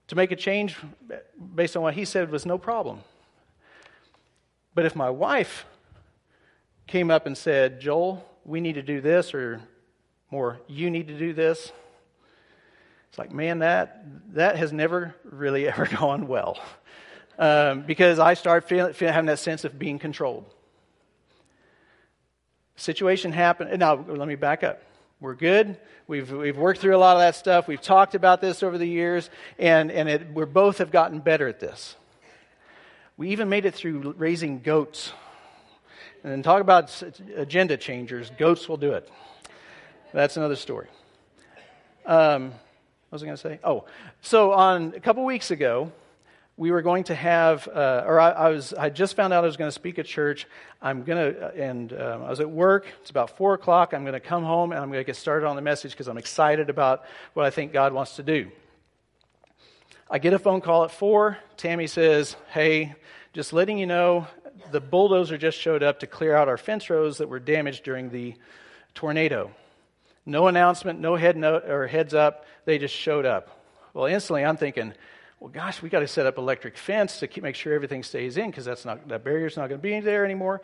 To 0.08 0.16
make 0.16 0.32
a 0.32 0.38
change 0.38 0.78
based 1.54 1.76
on 1.76 1.84
what 1.84 1.96
he 1.96 2.06
said 2.06 2.32
was 2.32 2.46
no 2.46 2.58
problem. 2.58 3.02
But 4.74 4.86
if 4.86 4.96
my 4.96 5.10
wife 5.10 5.66
came 6.88 7.12
up 7.12 7.26
and 7.26 7.38
said, 7.38 7.82
Joel, 7.82 8.26
we 8.46 8.62
need 8.62 8.76
to 8.76 8.84
do 8.84 9.02
this, 9.02 9.34
or 9.34 9.60
more, 10.32 10.62
you 10.68 10.90
need 10.90 11.08
to 11.08 11.18
do 11.18 11.34
this, 11.34 11.74
it's 13.10 13.18
like, 13.18 13.34
man, 13.34 13.60
that, 13.60 14.06
that 14.34 14.56
has 14.56 14.72
never 14.72 15.14
really 15.26 15.68
ever 15.68 15.88
gone 15.88 16.28
well 16.28 16.58
um, 17.38 17.82
because 17.82 18.20
I 18.20 18.34
start 18.34 18.68
feeling, 18.68 18.94
feeling, 18.94 19.14
having 19.14 19.28
that 19.28 19.40
sense 19.40 19.64
of 19.64 19.78
being 19.78 20.00
controlled. 20.00 20.46
Situation 22.76 23.32
happened. 23.32 23.80
Now, 23.80 23.96
let 24.08 24.28
me 24.28 24.36
back 24.36 24.64
up. 24.64 24.82
We're 25.22 25.36
good. 25.36 25.78
We've, 26.08 26.30
we've 26.32 26.58
worked 26.58 26.82
through 26.82 26.96
a 26.96 27.00
lot 27.00 27.16
of 27.16 27.22
that 27.22 27.36
stuff. 27.36 27.68
We've 27.68 27.82
talked 27.82 28.16
about 28.16 28.42
this 28.42 28.62
over 28.62 28.78
the 28.78 28.88
years, 28.88 29.30
and, 29.58 29.92
and 29.92 30.10
it, 30.10 30.34
we 30.34 30.46
both 30.46 30.80
have 30.80 30.92
gotten 30.92 31.20
better 31.20 31.48
at 31.48 31.60
this. 31.60 31.96
We 33.18 33.30
even 33.30 33.48
made 33.48 33.66
it 33.66 33.74
through 33.74 34.14
raising 34.18 34.60
goats. 34.60 35.14
And 36.24 36.44
talk 36.44 36.60
about 36.60 37.02
agenda 37.36 37.78
changers. 37.78 38.32
Goats 38.38 38.68
will 38.68 38.78
do 38.78 38.94
it. 38.94 39.10
That's 40.14 40.38
another 40.38 40.56
story. 40.56 40.88
Um, 42.06 42.50
what 42.50 43.12
was 43.12 43.24
I 43.24 43.26
going 43.26 43.38
to 43.38 43.42
say? 43.42 43.60
Oh, 43.64 43.86
so 44.22 44.52
on 44.52 44.94
a 44.96 45.00
couple 45.00 45.24
weeks 45.24 45.52
ago, 45.52 45.92
we 46.58 46.72
were 46.72 46.82
going 46.82 47.04
to 47.06 47.16
have, 47.16 47.68
uh, 47.68 48.04
or 48.06 48.20
I, 48.20 48.32
I, 48.32 48.50
was, 48.50 48.74
I 48.74 48.90
just 48.90 49.16
found 49.16 49.34
out 49.34 49.44
I 49.44 49.48
was 49.48 49.58
going 49.58 49.68
to 49.68 49.76
speak 49.76 50.00
at 50.00 50.06
church. 50.06 50.48
I'm 50.82 51.04
going 51.04 51.34
to, 51.34 51.54
and 51.54 51.92
um, 51.92 52.24
I 52.24 52.30
was 52.30 52.40
at 52.40 52.50
work. 52.50 52.86
It's 53.02 53.10
about 53.10 53.36
four 53.36 53.54
o'clock. 53.54 53.94
I'm 53.94 54.04
going 54.04 54.14
to 54.14 54.22
come 54.22 54.44
home 54.44 54.72
and 54.72 54.80
I'm 54.80 54.88
going 54.88 55.02
to 55.02 55.06
get 55.06 55.18
started 55.18 55.46
on 55.46 55.58
the 55.58 55.62
message 55.62 55.92
because 55.92 56.08
I'm 56.08 56.18
excited 56.18 56.70
about 56.70 57.04
what 57.34 57.46
I 57.46 57.50
think 57.50 57.74
God 57.74 57.92
wants 57.92 58.16
to 58.16 58.24
do. 58.24 58.50
I 60.10 60.20
get 60.20 60.34
a 60.34 60.40
phone 60.40 60.62
call 60.62 60.86
at 60.86 60.92
four. 60.92 61.38
Tammy 61.58 61.88
says, 61.88 62.38
"Hey, 62.52 62.96
just 63.34 63.52
letting 63.52 63.78
you 63.78 63.88
know, 63.88 64.28
the 64.72 64.80
bulldozer 64.80 65.38
just 65.38 65.58
showed 65.58 65.84
up 65.84 66.00
to 66.02 66.08
clear 66.08 66.36
out 66.36 66.48
our 66.48 66.58
fence 66.58 66.90
rows 66.90 67.18
that 67.18 67.28
were 67.28 67.40
damaged 67.40 67.84
during 67.84 68.12
the 68.12 68.36
tornado. 68.94 69.52
No 70.26 70.48
announcement, 70.48 71.00
no 71.00 71.16
head 71.16 71.36
note 71.36 71.66
or 71.68 71.88
heads 71.88 72.14
up. 72.14 72.46
They 72.66 72.78
just 72.78 72.96
showed 72.96 73.26
up. 73.26 73.60
Well, 73.94 74.06
instantly 74.06 74.46
I'm 74.46 74.58
thinking." 74.58 74.94
Well, 75.40 75.50
gosh, 75.50 75.82
we 75.82 75.90
got 75.90 76.00
to 76.00 76.08
set 76.08 76.26
up 76.26 76.38
electric 76.38 76.78
fence 76.78 77.20
to 77.20 77.28
keep, 77.28 77.44
make 77.44 77.56
sure 77.56 77.74
everything 77.74 78.04
stays 78.04 78.38
in 78.38 78.50
because 78.50 78.66
that's 78.66 78.86
not 78.86 79.08
that 79.10 79.24
barrier's 79.24 79.58
not 79.58 79.70
going 79.70 79.80
to 79.80 79.84
be 79.84 80.00
there 80.00 80.26
anymore. 80.26 80.62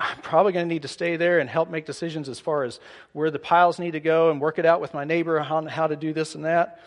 I'm 0.00 0.18
probably 0.18 0.52
going 0.52 0.68
to 0.68 0.72
need 0.72 0.82
to 0.82 0.88
stay 0.88 1.16
there 1.16 1.40
and 1.40 1.50
help 1.50 1.70
make 1.70 1.84
decisions 1.84 2.28
as 2.28 2.38
far 2.38 2.64
as 2.64 2.78
where 3.12 3.30
the 3.30 3.38
piles 3.38 3.78
need 3.78 3.92
to 3.92 4.00
go 4.00 4.30
and 4.30 4.40
work 4.40 4.58
it 4.58 4.64
out 4.64 4.80
with 4.80 4.94
my 4.94 5.04
neighbor 5.04 5.40
on 5.40 5.66
how 5.66 5.88
to 5.88 5.96
do 5.96 6.12
this 6.12 6.34
and 6.34 6.44
that. 6.44 6.80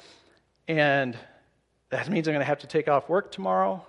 And 0.68 1.18
that 1.90 2.10
means 2.10 2.28
I'm 2.28 2.34
going 2.34 2.42
to 2.42 2.46
have 2.46 2.60
to 2.60 2.68
take 2.68 2.88
off 2.88 3.10
work 3.10 3.32
tomorrow. 3.32 3.86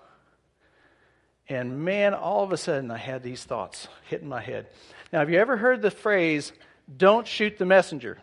And 1.48 1.84
man, 1.84 2.14
all 2.14 2.42
of 2.42 2.52
a 2.52 2.56
sudden 2.56 2.90
I 2.90 2.98
had 2.98 3.22
these 3.22 3.44
thoughts 3.44 3.86
hitting 4.08 4.28
my 4.28 4.40
head. 4.40 4.66
Now, 5.12 5.20
have 5.20 5.30
you 5.30 5.38
ever 5.38 5.56
heard 5.56 5.82
the 5.82 5.90
phrase, 5.90 6.52
don't 6.96 7.26
shoot 7.26 7.58
the 7.58 7.66
messenger? 7.66 8.18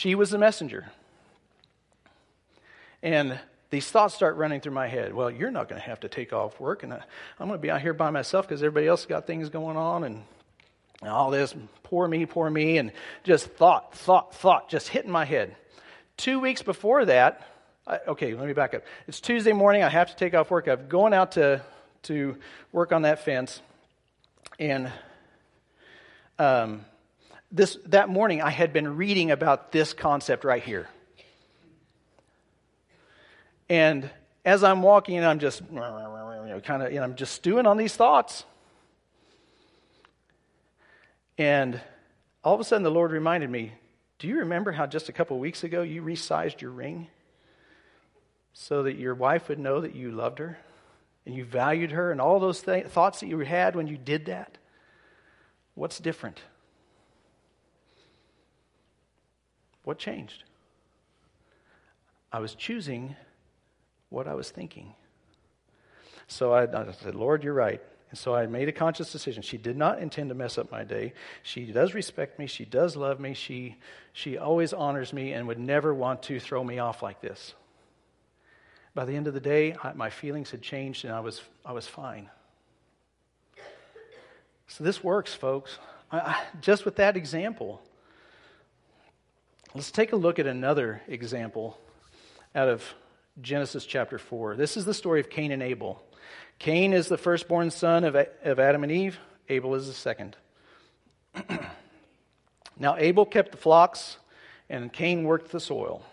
She 0.00 0.14
was 0.14 0.30
the 0.30 0.38
messenger. 0.38 0.90
And 3.02 3.38
these 3.68 3.86
thoughts 3.90 4.14
start 4.14 4.36
running 4.36 4.62
through 4.62 4.72
my 4.72 4.88
head. 4.88 5.12
Well, 5.12 5.30
you're 5.30 5.50
not 5.50 5.68
going 5.68 5.78
to 5.78 5.86
have 5.86 6.00
to 6.00 6.08
take 6.08 6.32
off 6.32 6.58
work, 6.58 6.84
and 6.84 6.94
uh, 6.94 7.00
I'm 7.38 7.48
going 7.48 7.58
to 7.58 7.62
be 7.62 7.70
out 7.70 7.82
here 7.82 7.92
by 7.92 8.08
myself 8.08 8.48
because 8.48 8.62
everybody 8.62 8.86
else 8.86 9.04
got 9.04 9.26
things 9.26 9.50
going 9.50 9.76
on, 9.76 10.04
and 10.04 10.24
all 11.02 11.30
this. 11.30 11.54
Poor 11.82 12.08
me, 12.08 12.24
poor 12.24 12.48
me, 12.48 12.78
and 12.78 12.92
just 13.24 13.48
thought, 13.48 13.94
thought, 13.94 14.34
thought, 14.34 14.70
just 14.70 14.88
hitting 14.88 15.10
my 15.10 15.26
head. 15.26 15.54
Two 16.16 16.40
weeks 16.40 16.62
before 16.62 17.04
that, 17.04 17.46
I, 17.86 17.98
okay, 18.08 18.32
let 18.32 18.46
me 18.46 18.54
back 18.54 18.72
up. 18.72 18.84
It's 19.06 19.20
Tuesday 19.20 19.52
morning. 19.52 19.82
I 19.82 19.90
have 19.90 20.08
to 20.08 20.16
take 20.16 20.32
off 20.32 20.50
work. 20.50 20.66
I'm 20.66 20.88
going 20.88 21.12
out 21.12 21.32
to 21.32 21.60
to 22.04 22.38
work 22.72 22.92
on 22.92 23.02
that 23.02 23.22
fence, 23.22 23.60
and 24.58 24.90
um, 26.38 26.86
this, 27.52 27.78
that 27.86 28.08
morning 28.08 28.42
I 28.42 28.50
had 28.50 28.72
been 28.72 28.96
reading 28.96 29.30
about 29.30 29.72
this 29.72 29.92
concept 29.92 30.44
right 30.44 30.62
here. 30.62 30.88
And 33.68 34.08
as 34.44 34.64
I'm 34.64 34.82
walking 34.82 35.16
and 35.16 35.26
I'm 35.26 35.38
just 35.38 35.62
you 35.70 35.76
know, 35.76 36.60
kind 36.64 36.82
of, 36.82 36.92
you 36.92 36.98
know, 36.98 37.04
I'm 37.04 37.14
just 37.14 37.34
stewing 37.34 37.66
on 37.66 37.76
these 37.76 37.94
thoughts. 37.94 38.44
And 41.38 41.80
all 42.42 42.54
of 42.54 42.60
a 42.60 42.64
sudden 42.64 42.82
the 42.82 42.90
Lord 42.90 43.12
reminded 43.12 43.50
me, 43.50 43.72
do 44.18 44.28
you 44.28 44.40
remember 44.40 44.72
how 44.72 44.86
just 44.86 45.08
a 45.08 45.12
couple 45.12 45.38
weeks 45.38 45.64
ago 45.64 45.82
you 45.82 46.02
resized 46.02 46.60
your 46.60 46.70
ring 46.70 47.08
so 48.52 48.82
that 48.82 48.96
your 48.96 49.14
wife 49.14 49.48
would 49.48 49.58
know 49.58 49.80
that 49.80 49.94
you 49.94 50.10
loved 50.10 50.38
her 50.38 50.58
and 51.24 51.34
you 51.34 51.44
valued 51.44 51.92
her 51.92 52.12
and 52.12 52.20
all 52.20 52.38
those 52.40 52.62
th- 52.62 52.86
thoughts 52.86 53.20
that 53.20 53.28
you 53.28 53.38
had 53.38 53.74
when 53.74 53.86
you 53.86 53.96
did 53.96 54.26
that? 54.26 54.58
What's 55.74 55.98
different? 55.98 56.40
What 59.90 59.98
changed? 59.98 60.44
I 62.30 62.38
was 62.38 62.54
choosing 62.54 63.16
what 64.08 64.28
I 64.28 64.34
was 64.34 64.48
thinking. 64.48 64.94
So 66.28 66.52
I, 66.52 66.62
I 66.62 66.92
said, 66.92 67.16
Lord, 67.16 67.42
you're 67.42 67.54
right. 67.54 67.82
And 68.10 68.16
so 68.16 68.32
I 68.32 68.46
made 68.46 68.68
a 68.68 68.72
conscious 68.72 69.10
decision. 69.10 69.42
She 69.42 69.58
did 69.58 69.76
not 69.76 69.98
intend 69.98 70.28
to 70.28 70.36
mess 70.36 70.58
up 70.58 70.70
my 70.70 70.84
day. 70.84 71.12
She 71.42 71.72
does 71.72 71.92
respect 71.92 72.38
me. 72.38 72.46
She 72.46 72.64
does 72.64 72.94
love 72.94 73.18
me. 73.18 73.34
She, 73.34 73.78
she 74.12 74.38
always 74.38 74.72
honors 74.72 75.12
me 75.12 75.32
and 75.32 75.48
would 75.48 75.58
never 75.58 75.92
want 75.92 76.22
to 76.22 76.38
throw 76.38 76.62
me 76.62 76.78
off 76.78 77.02
like 77.02 77.20
this. 77.20 77.54
By 78.94 79.06
the 79.06 79.16
end 79.16 79.26
of 79.26 79.34
the 79.34 79.40
day, 79.40 79.74
I, 79.82 79.92
my 79.94 80.08
feelings 80.08 80.52
had 80.52 80.62
changed 80.62 81.04
and 81.04 81.12
I 81.12 81.18
was, 81.18 81.42
I 81.66 81.72
was 81.72 81.88
fine. 81.88 82.30
So 84.68 84.84
this 84.84 85.02
works, 85.02 85.34
folks. 85.34 85.80
I, 86.12 86.44
just 86.60 86.84
with 86.84 86.94
that 86.94 87.16
example. 87.16 87.82
Let's 89.72 89.92
take 89.92 90.10
a 90.10 90.16
look 90.16 90.40
at 90.40 90.48
another 90.48 91.00
example 91.06 91.78
out 92.56 92.66
of 92.66 92.82
Genesis 93.40 93.86
chapter 93.86 94.18
4. 94.18 94.56
This 94.56 94.76
is 94.76 94.84
the 94.84 94.92
story 94.92 95.20
of 95.20 95.30
Cain 95.30 95.52
and 95.52 95.62
Abel. 95.62 96.02
Cain 96.58 96.92
is 96.92 97.06
the 97.06 97.16
firstborn 97.16 97.70
son 97.70 98.02
of, 98.02 98.16
of 98.16 98.58
Adam 98.58 98.82
and 98.82 98.90
Eve, 98.90 99.20
Abel 99.48 99.76
is 99.76 99.86
the 99.86 99.92
second. 99.92 100.36
now, 102.80 102.96
Abel 102.96 103.24
kept 103.24 103.52
the 103.52 103.58
flocks, 103.58 104.16
and 104.68 104.92
Cain 104.92 105.22
worked 105.22 105.52
the 105.52 105.60
soil. 105.60 106.04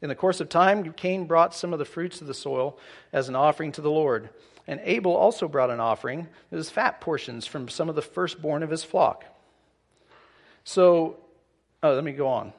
In 0.00 0.08
the 0.08 0.14
course 0.14 0.40
of 0.40 0.48
time, 0.48 0.90
Cain 0.94 1.26
brought 1.26 1.54
some 1.54 1.74
of 1.74 1.78
the 1.78 1.84
fruits 1.84 2.22
of 2.22 2.26
the 2.26 2.32
soil 2.32 2.78
as 3.12 3.28
an 3.28 3.36
offering 3.36 3.72
to 3.72 3.82
the 3.82 3.90
Lord. 3.90 4.30
And 4.66 4.80
Abel 4.82 5.14
also 5.14 5.46
brought 5.46 5.68
an 5.68 5.78
offering, 5.78 6.28
his 6.50 6.70
fat 6.70 7.02
portions 7.02 7.46
from 7.46 7.68
some 7.68 7.90
of 7.90 7.96
the 7.96 8.02
firstborn 8.02 8.62
of 8.62 8.70
his 8.70 8.82
flock. 8.82 9.26
So, 10.64 11.18
oh, 11.82 11.92
let 11.92 12.02
me 12.02 12.12
go 12.12 12.28
on. 12.28 12.54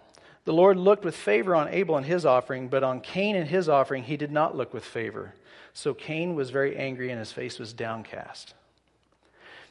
The 0.45 0.53
Lord 0.53 0.77
looked 0.77 1.03
with 1.03 1.15
favor 1.15 1.55
on 1.55 1.69
Abel 1.69 1.97
and 1.97 2.05
his 2.05 2.25
offering, 2.25 2.67
but 2.67 2.83
on 2.83 3.01
Cain 3.01 3.35
and 3.35 3.47
his 3.47 3.67
offering 3.67 4.03
he 4.03 4.15
did 4.15 4.31
not 4.31 4.55
look 4.55 4.73
with 4.73 4.85
favor. 4.85 5.33
So 5.73 5.93
Cain 5.93 6.35
was 6.35 6.51
very 6.51 6.77
angry 6.77 7.09
and 7.09 7.19
his 7.19 7.31
face 7.31 7.59
was 7.59 7.73
downcast. 7.73 8.53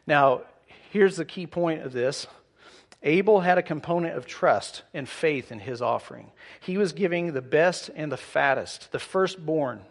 Now, 0.06 0.42
here's 0.90 1.16
the 1.16 1.24
key 1.24 1.46
point 1.46 1.82
of 1.82 1.92
this 1.92 2.26
Abel 3.04 3.40
had 3.40 3.58
a 3.58 3.62
component 3.62 4.16
of 4.16 4.26
trust 4.26 4.82
and 4.92 5.08
faith 5.08 5.52
in 5.52 5.60
his 5.60 5.80
offering. 5.80 6.32
He 6.60 6.76
was 6.76 6.92
giving 6.92 7.32
the 7.32 7.42
best 7.42 7.90
and 7.94 8.10
the 8.10 8.16
fattest, 8.16 8.90
the 8.92 8.98
firstborn. 8.98 9.82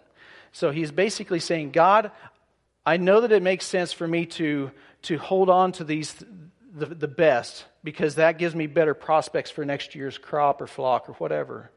So 0.51 0.71
he's 0.71 0.91
basically 0.91 1.39
saying, 1.39 1.71
God, 1.71 2.11
I 2.85 2.97
know 2.97 3.21
that 3.21 3.31
it 3.31 3.41
makes 3.41 3.65
sense 3.65 3.93
for 3.93 4.07
me 4.07 4.25
to, 4.25 4.71
to 5.03 5.17
hold 5.17 5.49
on 5.49 5.71
to 5.73 5.83
these 5.83 6.23
the, 6.75 6.87
the 6.87 7.07
best 7.07 7.65
because 7.83 8.15
that 8.15 8.37
gives 8.37 8.55
me 8.55 8.67
better 8.67 8.93
prospects 8.93 9.51
for 9.51 9.65
next 9.65 9.95
year's 9.95 10.17
crop 10.17 10.61
or 10.61 10.67
flock 10.67 11.09
or 11.09 11.13
whatever. 11.13 11.69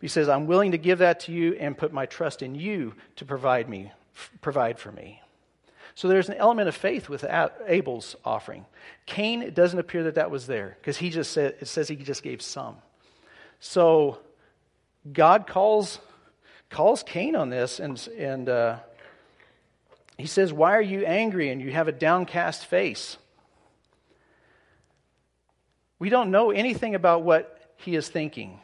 He 0.00 0.08
says, 0.08 0.28
I'm 0.28 0.46
willing 0.46 0.72
to 0.72 0.78
give 0.78 0.98
that 0.98 1.20
to 1.20 1.32
you 1.32 1.54
and 1.54 1.78
put 1.78 1.92
my 1.92 2.06
trust 2.06 2.42
in 2.42 2.54
you 2.54 2.94
to 3.16 3.24
provide 3.24 3.68
me, 3.68 3.92
provide 4.40 4.78
for 4.78 4.90
me. 4.90 5.20
So 5.94 6.08
there's 6.08 6.28
an 6.28 6.36
element 6.36 6.68
of 6.68 6.74
faith 6.74 7.08
with 7.08 7.24
Abel's 7.66 8.16
offering. 8.24 8.64
Cain, 9.06 9.42
it 9.42 9.54
doesn't 9.54 9.78
appear 9.78 10.04
that 10.04 10.14
that 10.14 10.30
was 10.30 10.46
there 10.46 10.76
because 10.80 10.96
he 10.96 11.10
just 11.10 11.32
said, 11.32 11.56
it 11.60 11.66
says 11.66 11.88
he 11.88 11.96
just 11.96 12.22
gave 12.22 12.40
some. 12.40 12.76
So 13.60 14.18
God 15.12 15.46
calls, 15.46 15.98
calls 16.70 17.02
Cain 17.02 17.36
on 17.36 17.50
this 17.50 17.78
and, 17.78 18.08
and 18.16 18.48
uh, 18.48 18.76
he 20.18 20.26
says, 20.26 20.52
Why 20.52 20.76
are 20.76 20.82
you 20.82 21.04
angry 21.04 21.50
and 21.50 21.60
you 21.60 21.72
have 21.72 21.88
a 21.88 21.92
downcast 21.92 22.66
face? 22.66 23.18
We 26.02 26.10
don't 26.10 26.32
know 26.32 26.50
anything 26.50 26.96
about 26.96 27.22
what 27.22 27.76
he 27.76 27.94
is 27.94 28.08
thinking. 28.08 28.58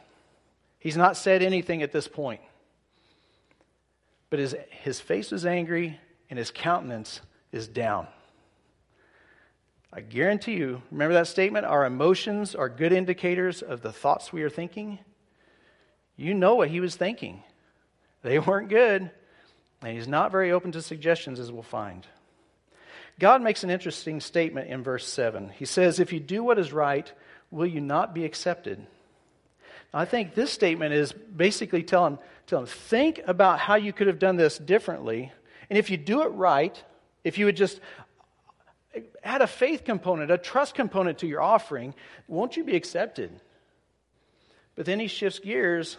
He's 0.77 0.97
not 0.97 1.15
said 1.15 1.41
anything 1.41 1.81
at 1.81 1.93
this 1.93 2.05
point. 2.05 2.41
But 4.29 4.39
his, 4.39 4.57
his 4.71 4.99
face 4.99 5.31
is 5.31 5.45
angry 5.45 5.97
and 6.29 6.37
his 6.37 6.51
countenance 6.51 7.21
is 7.53 7.69
down. 7.69 8.07
I 9.93 10.01
guarantee 10.01 10.55
you, 10.57 10.81
remember 10.91 11.13
that 11.13 11.27
statement? 11.27 11.65
Our 11.65 11.85
emotions 11.85 12.55
are 12.55 12.67
good 12.67 12.91
indicators 12.91 13.61
of 13.61 13.83
the 13.83 13.93
thoughts 13.93 14.33
we 14.33 14.43
are 14.43 14.49
thinking. 14.49 14.99
You 16.17 16.33
know 16.33 16.55
what 16.55 16.67
he 16.67 16.81
was 16.81 16.97
thinking. 16.97 17.41
They 18.21 18.39
weren't 18.39 18.67
good, 18.67 19.11
and 19.81 19.95
he's 19.95 20.09
not 20.09 20.33
very 20.33 20.51
open 20.51 20.73
to 20.73 20.81
suggestions, 20.81 21.39
as 21.39 21.53
we'll 21.53 21.63
find. 21.63 22.05
God 23.19 23.41
makes 23.41 23.63
an 23.63 23.69
interesting 23.69 24.21
statement 24.21 24.69
in 24.69 24.81
verse 24.81 25.05
7. 25.05 25.49
He 25.49 25.65
says, 25.65 25.99
If 25.99 26.13
you 26.13 26.21
do 26.21 26.43
what 26.43 26.57
is 26.57 26.71
right, 26.71 27.11
will 27.51 27.67
you 27.67 27.81
not 27.81 28.13
be 28.13 28.23
accepted? 28.23 28.85
I 29.93 30.05
think 30.05 30.33
this 30.33 30.51
statement 30.51 30.93
is 30.93 31.11
basically 31.11 31.83
telling, 31.83 32.17
telling 32.47 32.67
think 32.67 33.19
about 33.27 33.59
how 33.59 33.75
you 33.75 33.91
could 33.91 34.07
have 34.07 34.19
done 34.19 34.37
this 34.37 34.57
differently. 34.57 35.31
And 35.69 35.77
if 35.77 35.89
you 35.89 35.97
do 35.97 36.21
it 36.21 36.29
right, 36.29 36.81
if 37.23 37.37
you 37.37 37.45
would 37.45 37.57
just 37.57 37.81
add 39.23 39.41
a 39.41 39.47
faith 39.47 39.83
component, 39.83 40.31
a 40.31 40.37
trust 40.37 40.75
component 40.75 41.19
to 41.19 41.27
your 41.27 41.41
offering, 41.41 41.93
won't 42.27 42.55
you 42.55 42.63
be 42.63 42.75
accepted? 42.75 43.31
But 44.75 44.85
then 44.85 44.99
he 44.99 45.07
shifts 45.07 45.39
gears 45.39 45.97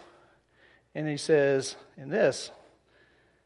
and 0.95 1.07
he 1.07 1.17
says, 1.17 1.75
in 1.97 2.09
this, 2.09 2.49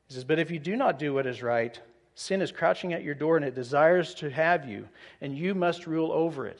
he 0.07 0.13
says, 0.13 0.23
But 0.23 0.39
if 0.39 0.49
you 0.49 0.59
do 0.59 0.75
not 0.75 0.97
do 0.97 1.13
what 1.13 1.27
is 1.27 1.43
right, 1.43 1.79
sin 2.15 2.41
is 2.41 2.51
crouching 2.51 2.93
at 2.93 3.03
your 3.03 3.13
door 3.13 3.35
and 3.35 3.45
it 3.45 3.53
desires 3.53 4.13
to 4.15 4.29
have 4.29 4.67
you, 4.67 4.87
and 5.21 5.37
you 5.37 5.53
must 5.53 5.85
rule 5.85 6.11
over 6.11 6.47
it. 6.47 6.59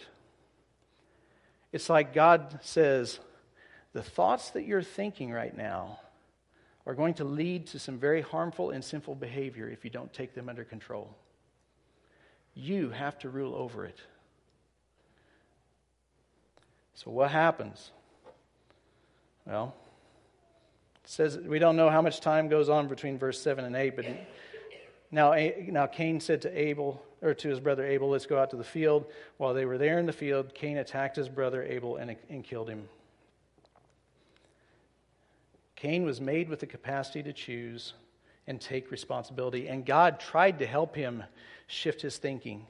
It's 1.72 1.90
like 1.90 2.14
God 2.14 2.60
says, 2.62 3.20
the 3.94 4.04
thoughts 4.04 4.52
that 4.52 4.66
you're 4.66 4.84
thinking 4.84 5.32
right 5.32 5.56
now 5.56 6.00
are 6.86 6.94
going 6.94 7.16
to 7.16 7.24
lead 7.24 7.68
to 7.68 7.80
some 7.80 7.98
very 7.98 8.22
harmful 8.22 8.70
and 8.70 8.84
sinful 8.84 9.16
behavior 9.16 9.68
if 9.70 9.84
you 9.84 9.90
don't 9.90 10.14
take 10.14 10.36
them 10.36 10.50
under 10.50 10.64
control. 10.64 11.16
You 12.54 12.90
have 12.92 13.18
to 13.20 13.30
rule 13.30 13.56
over 13.56 13.86
it. 13.86 13.98
So, 16.94 17.12
what 17.12 17.32
happens? 17.32 17.92
Well, 19.46 19.76
it 21.04 21.10
says 21.10 21.38
we 21.38 21.60
don't 21.60 21.76
know 21.76 21.90
how 21.90 22.02
much 22.02 22.22
time 22.22 22.48
goes 22.48 22.70
on 22.70 22.88
between 22.88 23.18
verse 23.18 23.40
7 23.42 23.66
and 23.66 23.76
8, 23.76 23.96
but 23.96 24.06
now, 25.12 25.34
now 25.68 25.88
Cain 25.88 26.20
said 26.20 26.42
to 26.44 26.60
Abel, 26.60 27.02
or 27.22 27.34
to 27.34 27.50
his 27.50 27.60
brother 27.60 27.86
Abel, 27.86 28.10
Let's 28.10 28.26
go 28.26 28.38
out 28.38 28.50
to 28.52 28.56
the 28.56 28.64
field. 28.64 29.06
While 29.38 29.54
they 29.54 29.66
were 29.66 29.78
there 29.78 30.00
in 30.00 30.06
the 30.06 30.14
field, 30.14 30.54
Cain 30.54 30.78
attacked 30.78 31.16
his 31.16 31.30
brother 31.30 31.64
Abel 31.64 31.98
and, 31.98 32.16
and 32.30 32.44
killed 32.44 32.70
him. 32.70 32.88
Cain 35.76 36.04
was 36.04 36.22
made 36.22 36.50
with 36.50 36.60
the 36.60 36.66
capacity 36.66 37.22
to 37.24 37.34
choose 37.34 37.94
and 38.48 38.62
take 38.62 38.92
responsibility, 38.92 39.68
and 39.68 39.86
God 39.86 40.20
tried 40.20 40.60
to 40.60 40.66
help 40.66 40.96
him 40.96 41.24
shift 41.68 42.02
his 42.02 42.18
thinking. 42.18 42.66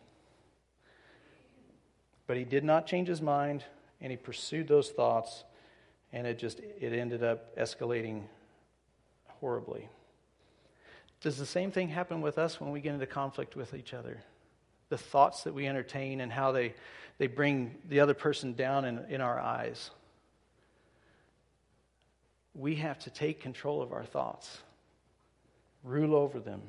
But 2.28 2.38
he 2.38 2.44
did 2.44 2.64
not 2.64 2.88
change 2.88 3.08
his 3.08 3.22
mind, 3.22 3.64
and 4.02 4.12
he 4.12 4.18
pursued 4.18 4.68
those 4.68 4.90
thoughts, 4.90 5.44
and 6.14 6.26
it 6.26 6.40
just 6.40 6.60
it 6.60 6.94
ended 6.94 7.24
up 7.24 7.56
escalating 7.58 8.24
horribly. 9.40 9.90
Does 11.26 11.38
the 11.38 11.46
same 11.46 11.72
thing 11.72 11.90
happen 11.90 12.22
with 12.22 12.38
us 12.38 12.62
when 12.62 12.72
we 12.72 12.80
get 12.80 12.94
into 12.94 13.06
conflict 13.06 13.58
with 13.58 13.74
each 13.74 13.94
other? 13.94 14.24
the 14.90 14.98
thoughts 14.98 15.44
that 15.44 15.54
we 15.54 15.68
entertain 15.68 16.22
and 16.22 16.32
how 16.32 16.52
they, 16.52 16.74
they 17.18 17.28
bring 17.28 17.76
the 17.90 18.00
other 18.00 18.14
person 18.14 18.54
down 18.54 18.86
in, 18.86 19.00
in 19.10 19.22
our 19.22 19.40
eyes. 19.40 19.92
We 22.54 22.76
have 22.76 23.00
to 23.00 23.10
take 23.10 23.42
control 23.42 23.82
of 23.82 23.92
our 23.92 24.06
thoughts, 24.06 24.60
rule 25.84 26.16
over 26.16 26.40
them. 26.40 26.62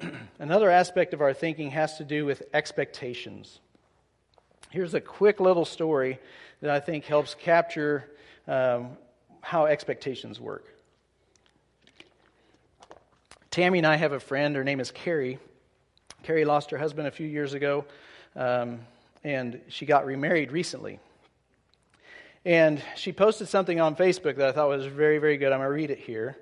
Another 0.38 0.68
aspect 0.68 1.14
of 1.14 1.20
our 1.20 1.32
thinking 1.32 1.70
has 1.70 1.96
to 1.98 2.04
do 2.04 2.26
with 2.26 2.42
expectations. 2.52 3.60
Here's 4.70 4.94
a 4.94 5.00
quick 5.00 5.40
little 5.40 5.64
story 5.64 6.18
that 6.60 6.70
I 6.70 6.80
think 6.80 7.04
helps 7.04 7.34
capture 7.34 8.10
um, 8.46 8.90
how 9.40 9.66
expectations 9.66 10.38
work. 10.38 10.66
Tammy 13.50 13.78
and 13.78 13.86
I 13.86 13.96
have 13.96 14.12
a 14.12 14.20
friend, 14.20 14.54
her 14.54 14.62
name 14.62 14.78
is 14.78 14.92
Carrie, 14.92 15.38
Carrie 16.22 16.44
lost 16.44 16.70
her 16.70 16.78
husband 16.78 17.08
a 17.08 17.10
few 17.10 17.26
years 17.26 17.54
ago, 17.54 17.84
um, 18.36 18.80
and 19.24 19.60
she 19.68 19.86
got 19.86 20.06
remarried 20.06 20.52
recently. 20.52 21.00
And 22.44 22.82
she 22.96 23.12
posted 23.12 23.48
something 23.48 23.80
on 23.80 23.96
Facebook 23.96 24.36
that 24.36 24.48
I 24.48 24.52
thought 24.52 24.68
was 24.68 24.86
very, 24.86 25.18
very 25.18 25.36
good. 25.36 25.52
I'm 25.52 25.58
going 25.58 25.68
to 25.68 25.74
read 25.74 25.90
it 25.90 25.98
here. 25.98 26.36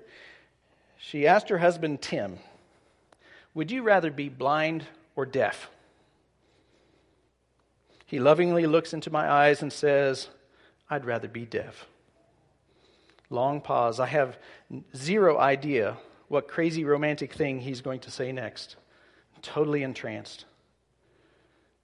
She 0.97 1.27
asked 1.27 1.49
her 1.49 1.57
husband, 1.57 2.01
Tim, 2.01 2.39
Would 3.53 3.71
you 3.71 3.83
rather 3.83 4.11
be 4.11 4.29
blind 4.29 4.85
or 5.15 5.25
deaf? 5.25 5.69
He 8.05 8.19
lovingly 8.19 8.65
looks 8.65 8.93
into 8.93 9.11
my 9.11 9.29
eyes 9.29 9.61
and 9.61 9.71
says, 9.71 10.29
I'd 10.89 11.05
rather 11.05 11.27
be 11.27 11.45
deaf. 11.45 11.85
Long 13.29 13.61
pause. 13.61 13.99
I 13.99 14.07
have 14.07 14.37
zero 14.95 15.37
idea 15.37 15.97
what 16.29 16.47
crazy 16.47 16.85
romantic 16.85 17.33
thing 17.33 17.59
he's 17.59 17.81
going 17.81 17.99
to 18.01 18.11
say 18.11 18.31
next 18.31 18.77
totally 19.41 19.83
entranced. 19.83 20.43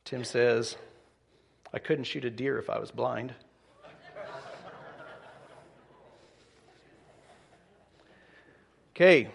Tim 0.03 0.25
says, 0.25 0.75
I 1.73 1.79
couldn't 1.79 2.03
shoot 2.03 2.25
a 2.25 2.29
deer 2.29 2.57
if 2.57 2.69
I 2.69 2.79
was 2.79 2.91
blind. 2.91 3.33
Okay, 8.93 9.29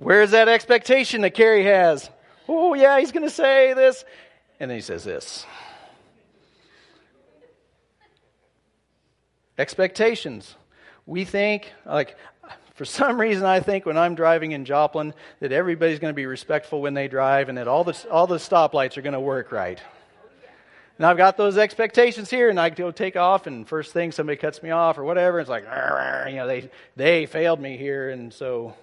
Where's 0.00 0.30
that 0.30 0.48
expectation 0.48 1.20
that 1.20 1.34
Carrie 1.34 1.64
has? 1.64 2.08
Oh, 2.48 2.72
yeah, 2.72 2.98
he's 2.98 3.12
going 3.12 3.22
to 3.22 3.30
say 3.30 3.74
this. 3.74 4.02
And 4.58 4.70
then 4.70 4.78
he 4.78 4.80
says 4.80 5.04
this. 5.04 5.44
Expectations. 9.58 10.54
We 11.04 11.26
think, 11.26 11.70
like, 11.84 12.16
for 12.80 12.86
some 12.86 13.20
reason, 13.20 13.44
I 13.44 13.60
think 13.60 13.84
when 13.84 13.98
I'm 13.98 14.14
driving 14.14 14.52
in 14.52 14.64
Joplin 14.64 15.12
that 15.40 15.52
everybody's 15.52 15.98
going 15.98 16.14
to 16.14 16.16
be 16.16 16.24
respectful 16.24 16.80
when 16.80 16.94
they 16.94 17.08
drive 17.08 17.50
and 17.50 17.58
that 17.58 17.68
all 17.68 17.84
the, 17.84 18.06
all 18.10 18.26
the 18.26 18.38
stoplights 18.38 18.96
are 18.96 19.02
going 19.02 19.12
to 19.12 19.20
work 19.20 19.52
right. 19.52 19.78
And 20.96 21.04
I've 21.04 21.18
got 21.18 21.36
those 21.36 21.58
expectations 21.58 22.30
here, 22.30 22.48
and 22.48 22.58
I 22.58 22.70
go 22.70 22.90
take 22.90 23.16
off, 23.16 23.46
and 23.46 23.68
first 23.68 23.92
thing 23.92 24.12
somebody 24.12 24.38
cuts 24.38 24.62
me 24.62 24.70
off 24.70 24.96
or 24.96 25.04
whatever, 25.04 25.40
it's 25.40 25.50
like, 25.50 25.64
you 25.64 26.36
know, 26.36 26.46
they, 26.46 26.70
they 26.96 27.26
failed 27.26 27.60
me 27.60 27.76
here, 27.76 28.08
and 28.08 28.32
so 28.32 28.74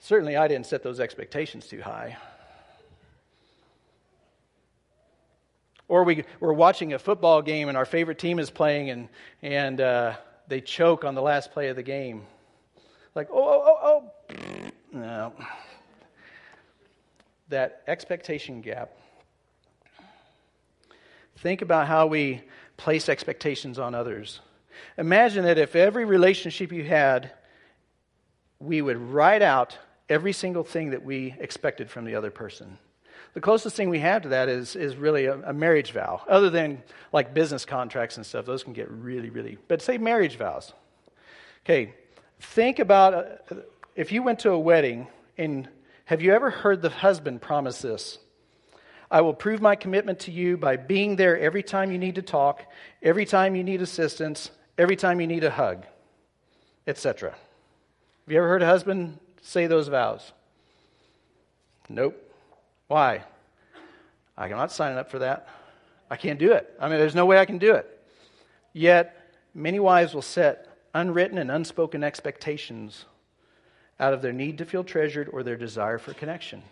certainly 0.00 0.36
I 0.36 0.48
didn't 0.48 0.66
set 0.66 0.82
those 0.82 0.98
expectations 0.98 1.68
too 1.68 1.80
high. 1.80 2.16
Or 5.86 6.02
we, 6.02 6.24
we're 6.40 6.52
watching 6.52 6.92
a 6.92 6.98
football 6.98 7.40
game, 7.40 7.68
and 7.68 7.78
our 7.78 7.86
favorite 7.86 8.18
team 8.18 8.40
is 8.40 8.50
playing, 8.50 8.90
and, 8.90 9.08
and 9.42 9.80
uh, 9.80 10.14
they 10.48 10.60
choke 10.60 11.04
on 11.04 11.14
the 11.14 11.22
last 11.22 11.52
play 11.52 11.68
of 11.68 11.76
the 11.76 11.84
game. 11.84 12.24
Like, 13.14 13.28
oh, 13.30 13.36
oh, 13.36 13.78
oh, 13.82 14.10
oh. 14.32 14.70
No. 14.92 15.32
That 17.48 17.82
expectation 17.86 18.60
gap. 18.60 18.90
Think 21.38 21.62
about 21.62 21.86
how 21.86 22.06
we 22.06 22.42
place 22.76 23.08
expectations 23.08 23.78
on 23.78 23.94
others. 23.94 24.40
Imagine 24.98 25.44
that 25.44 25.58
if 25.58 25.76
every 25.76 26.04
relationship 26.04 26.72
you 26.72 26.84
had, 26.84 27.32
we 28.58 28.82
would 28.82 28.96
write 28.96 29.42
out 29.42 29.78
every 30.08 30.32
single 30.32 30.64
thing 30.64 30.90
that 30.90 31.04
we 31.04 31.34
expected 31.38 31.90
from 31.90 32.04
the 32.04 32.14
other 32.14 32.30
person. 32.30 32.78
The 33.34 33.40
closest 33.40 33.76
thing 33.76 33.90
we 33.90 33.98
have 33.98 34.22
to 34.22 34.28
that 34.30 34.48
is, 34.48 34.76
is 34.76 34.96
really 34.96 35.26
a, 35.26 35.40
a, 35.40 35.52
marriage 35.52 35.90
vow, 35.92 36.22
other 36.28 36.50
than 36.50 36.82
like 37.12 37.34
business 37.34 37.64
contracts 37.64 38.16
and 38.16 38.24
stuff. 38.24 38.46
Those 38.46 38.62
can 38.62 38.72
get 38.72 38.88
really, 38.90 39.28
really, 39.28 39.58
but 39.66 39.82
say 39.82 39.98
marriage 39.98 40.36
vows. 40.36 40.72
Okay, 41.64 41.94
Think 42.52 42.78
about 42.78 43.14
uh, 43.14 43.56
if 43.96 44.12
you 44.12 44.22
went 44.22 44.40
to 44.40 44.50
a 44.52 44.58
wedding 44.58 45.08
and 45.36 45.68
have 46.04 46.22
you 46.22 46.32
ever 46.32 46.50
heard 46.50 46.82
the 46.82 46.90
husband 46.90 47.40
promise 47.42 47.80
this? 47.80 48.18
I 49.10 49.22
will 49.22 49.34
prove 49.34 49.60
my 49.60 49.74
commitment 49.74 50.20
to 50.20 50.30
you 50.30 50.56
by 50.56 50.76
being 50.76 51.16
there 51.16 51.38
every 51.38 51.62
time 51.62 51.90
you 51.90 51.98
need 51.98 52.14
to 52.16 52.22
talk, 52.22 52.64
every 53.02 53.24
time 53.24 53.56
you 53.56 53.64
need 53.64 53.82
assistance, 53.82 54.50
every 54.78 54.96
time 54.96 55.20
you 55.20 55.26
need 55.26 55.44
a 55.44 55.50
hug, 55.50 55.86
etc. 56.86 57.30
Have 57.30 58.32
you 58.32 58.38
ever 58.38 58.48
heard 58.48 58.62
a 58.62 58.66
husband 58.66 59.18
say 59.42 59.66
those 59.66 59.88
vows? 59.88 60.32
Nope. 61.88 62.20
Why? 62.88 63.24
I'm 64.36 64.50
not 64.50 64.72
signing 64.72 64.98
up 64.98 65.10
for 65.10 65.20
that. 65.20 65.48
I 66.10 66.16
can't 66.16 66.38
do 66.38 66.52
it. 66.52 66.72
I 66.80 66.88
mean, 66.88 66.98
there's 66.98 67.14
no 67.14 67.26
way 67.26 67.38
I 67.38 67.44
can 67.44 67.58
do 67.58 67.74
it. 67.74 67.90
Yet, 68.72 69.16
many 69.54 69.80
wives 69.80 70.14
will 70.14 70.22
set 70.22 70.73
unwritten 70.94 71.36
and 71.36 71.50
unspoken 71.50 72.04
expectations 72.04 73.04
out 74.00 74.12
of 74.12 74.22
their 74.22 74.32
need 74.32 74.58
to 74.58 74.64
feel 74.64 74.84
treasured 74.84 75.28
or 75.28 75.42
their 75.42 75.56
desire 75.56 75.98
for 75.98 76.14
connection. 76.14 76.62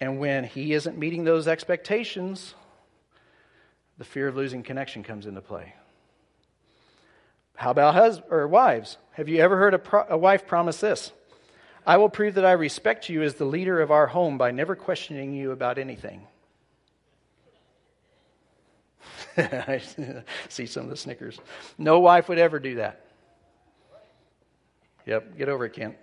And 0.00 0.18
when 0.18 0.44
he 0.44 0.72
isn't 0.72 0.98
meeting 0.98 1.24
those 1.24 1.46
expectations, 1.46 2.54
the 3.98 4.04
fear 4.04 4.28
of 4.28 4.36
losing 4.36 4.62
connection 4.62 5.02
comes 5.02 5.26
into 5.26 5.42
play. 5.42 5.74
How 7.54 7.70
about 7.70 7.94
hus- 7.94 8.22
or 8.30 8.48
wives? 8.48 8.96
Have 9.12 9.28
you 9.28 9.42
ever 9.42 9.58
heard 9.58 9.74
a, 9.74 9.78
pro- 9.78 10.06
a 10.08 10.16
wife 10.16 10.46
promise 10.46 10.80
this? 10.80 11.12
I 11.86 11.98
will 11.98 12.08
prove 12.08 12.34
that 12.34 12.44
I 12.46 12.52
respect 12.52 13.10
you 13.10 13.22
as 13.22 13.34
the 13.34 13.44
leader 13.44 13.80
of 13.80 13.90
our 13.90 14.06
home 14.06 14.38
by 14.38 14.50
never 14.50 14.74
questioning 14.74 15.34
you 15.34 15.50
about 15.50 15.76
anything. 15.76 16.26
I 19.36 19.80
see 20.48 20.66
some 20.66 20.84
of 20.84 20.90
the 20.90 20.96
snickers. 20.96 21.38
No 21.78 22.00
wife 22.00 22.28
would 22.28 22.38
ever 22.38 22.58
do 22.58 22.76
that. 22.76 23.04
Yep, 25.06 25.38
get 25.38 25.48
over 25.48 25.64
it, 25.64 25.72
Kent. 25.72 25.96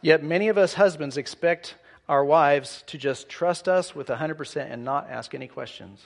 Yet 0.00 0.22
many 0.22 0.48
of 0.48 0.58
us 0.58 0.74
husbands 0.74 1.16
expect 1.16 1.74
our 2.08 2.24
wives 2.24 2.84
to 2.86 2.98
just 2.98 3.28
trust 3.28 3.68
us 3.68 3.94
with 3.94 4.08
100% 4.08 4.70
and 4.70 4.84
not 4.84 5.08
ask 5.10 5.34
any 5.34 5.48
questions. 5.48 6.04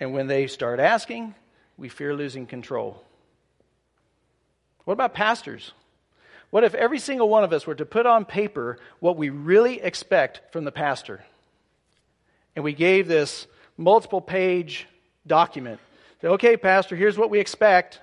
And 0.00 0.12
when 0.12 0.26
they 0.26 0.46
start 0.46 0.80
asking, 0.80 1.34
we 1.76 1.88
fear 1.88 2.14
losing 2.14 2.46
control. 2.46 3.04
What 4.84 4.94
about 4.94 5.14
pastors? 5.14 5.72
What 6.50 6.64
if 6.64 6.74
every 6.74 6.98
single 6.98 7.28
one 7.28 7.44
of 7.44 7.52
us 7.52 7.66
were 7.66 7.74
to 7.76 7.86
put 7.86 8.06
on 8.06 8.24
paper 8.24 8.78
what 8.98 9.16
we 9.16 9.30
really 9.30 9.80
expect 9.80 10.52
from 10.52 10.64
the 10.64 10.72
pastor? 10.72 11.24
And 12.60 12.64
we 12.66 12.74
gave 12.74 13.08
this 13.08 13.46
multiple 13.78 14.20
page 14.20 14.86
document. 15.26 15.80
okay, 16.22 16.58
Pastor, 16.58 16.94
here's 16.94 17.16
what 17.16 17.30
we 17.30 17.40
expect. 17.40 18.00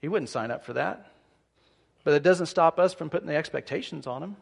He 0.00 0.06
wouldn't 0.06 0.28
sign 0.28 0.52
up 0.52 0.64
for 0.64 0.74
that. 0.74 1.10
But 2.04 2.14
it 2.14 2.22
doesn't 2.22 2.46
stop 2.46 2.78
us 2.78 2.94
from 2.94 3.10
putting 3.10 3.26
the 3.26 3.34
expectations 3.34 4.06
on 4.06 4.22
him. 4.22 4.36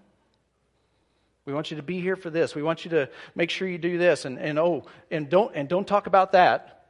We 1.47 1.55
want 1.55 1.71
you 1.71 1.79
to 1.79 1.83
be 1.83 1.99
here 1.99 2.17
for 2.17 2.29
this. 2.29 2.55
We 2.55 2.63
want 2.63 2.85
you 2.85 2.91
to 2.91 3.09
make 3.35 3.49
sure 3.49 3.67
you 3.67 3.79
do 3.79 3.97
this 3.97 4.27
and, 4.27 4.39
and 4.39 4.59
oh 4.59 4.85
and 5.11 5.31
don't 5.31 5.55
and 5.55 5.67
don't 5.67 5.89
talk 5.89 6.07
about 6.07 6.33
that. 6.33 6.85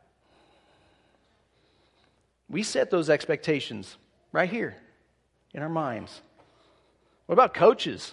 We 2.51 2.65
set 2.65 2.91
those 2.91 3.09
expectations 3.09 3.97
right 4.33 4.51
here 4.51 4.77
in 5.55 5.63
our 5.63 5.69
minds. 5.69 6.21
What 7.27 7.35
about 7.35 7.55
coaches? 7.55 8.13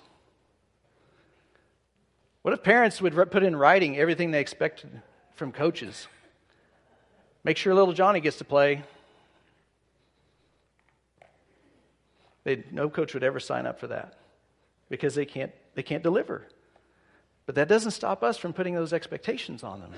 What 2.44 2.54
if 2.54 2.62
parents 2.62 3.02
would 3.02 3.16
put 3.32 3.42
in 3.42 3.56
writing 3.56 3.98
everything 3.98 4.32
they 4.32 4.42
expect 4.42 4.86
from 5.36 5.54
coaches? 5.54 6.08
Make 7.46 7.56
sure 7.58 7.74
little 7.74 7.94
Johnny 7.94 8.20
gets 8.20 8.38
to 8.38 8.44
play. 8.44 8.84
They'd, 12.44 12.72
no 12.74 12.90
coach 12.90 13.14
would 13.14 13.24
ever 13.24 13.40
sign 13.40 13.66
up 13.66 13.80
for 13.80 13.88
that 13.88 14.18
because 14.90 15.16
they 15.16 15.26
can't, 15.26 15.54
they 15.76 15.84
can't 15.84 16.04
deliver. 16.04 16.46
But 17.46 17.56
that 17.56 17.70
doesn't 17.70 17.92
stop 17.92 18.24
us 18.24 18.38
from 18.38 18.52
putting 18.52 18.76
those 18.76 18.92
expectations 18.92 19.64
on 19.64 19.80
them. 19.80 19.94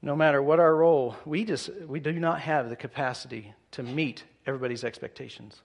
No 0.00 0.14
matter 0.14 0.40
what 0.40 0.60
our 0.60 0.74
role, 0.74 1.16
we 1.24 1.44
just 1.44 1.70
we 1.86 1.98
do 2.00 2.12
not 2.12 2.40
have 2.40 2.68
the 2.68 2.76
capacity 2.76 3.52
to 3.72 3.82
meet 3.82 4.24
everybody's 4.46 4.82
expectations. 4.82 5.62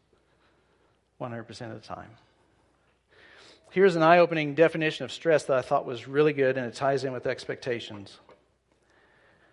100% 1.20 1.50
of 1.72 1.82
the 1.82 1.88
time. 1.88 2.10
Here's 3.72 3.96
an 3.96 4.04
eye 4.04 4.20
opening 4.20 4.56
definition 4.56 5.06
of 5.06 5.12
stress 5.12 5.44
that 5.46 5.58
I 5.58 5.62
thought 5.62 5.86
was 5.86 6.08
really 6.08 6.34
good, 6.34 6.58
and 6.58 6.66
it 6.66 6.76
ties 6.76 7.04
in 7.04 7.14
with 7.14 7.28
expectations. 7.28 8.18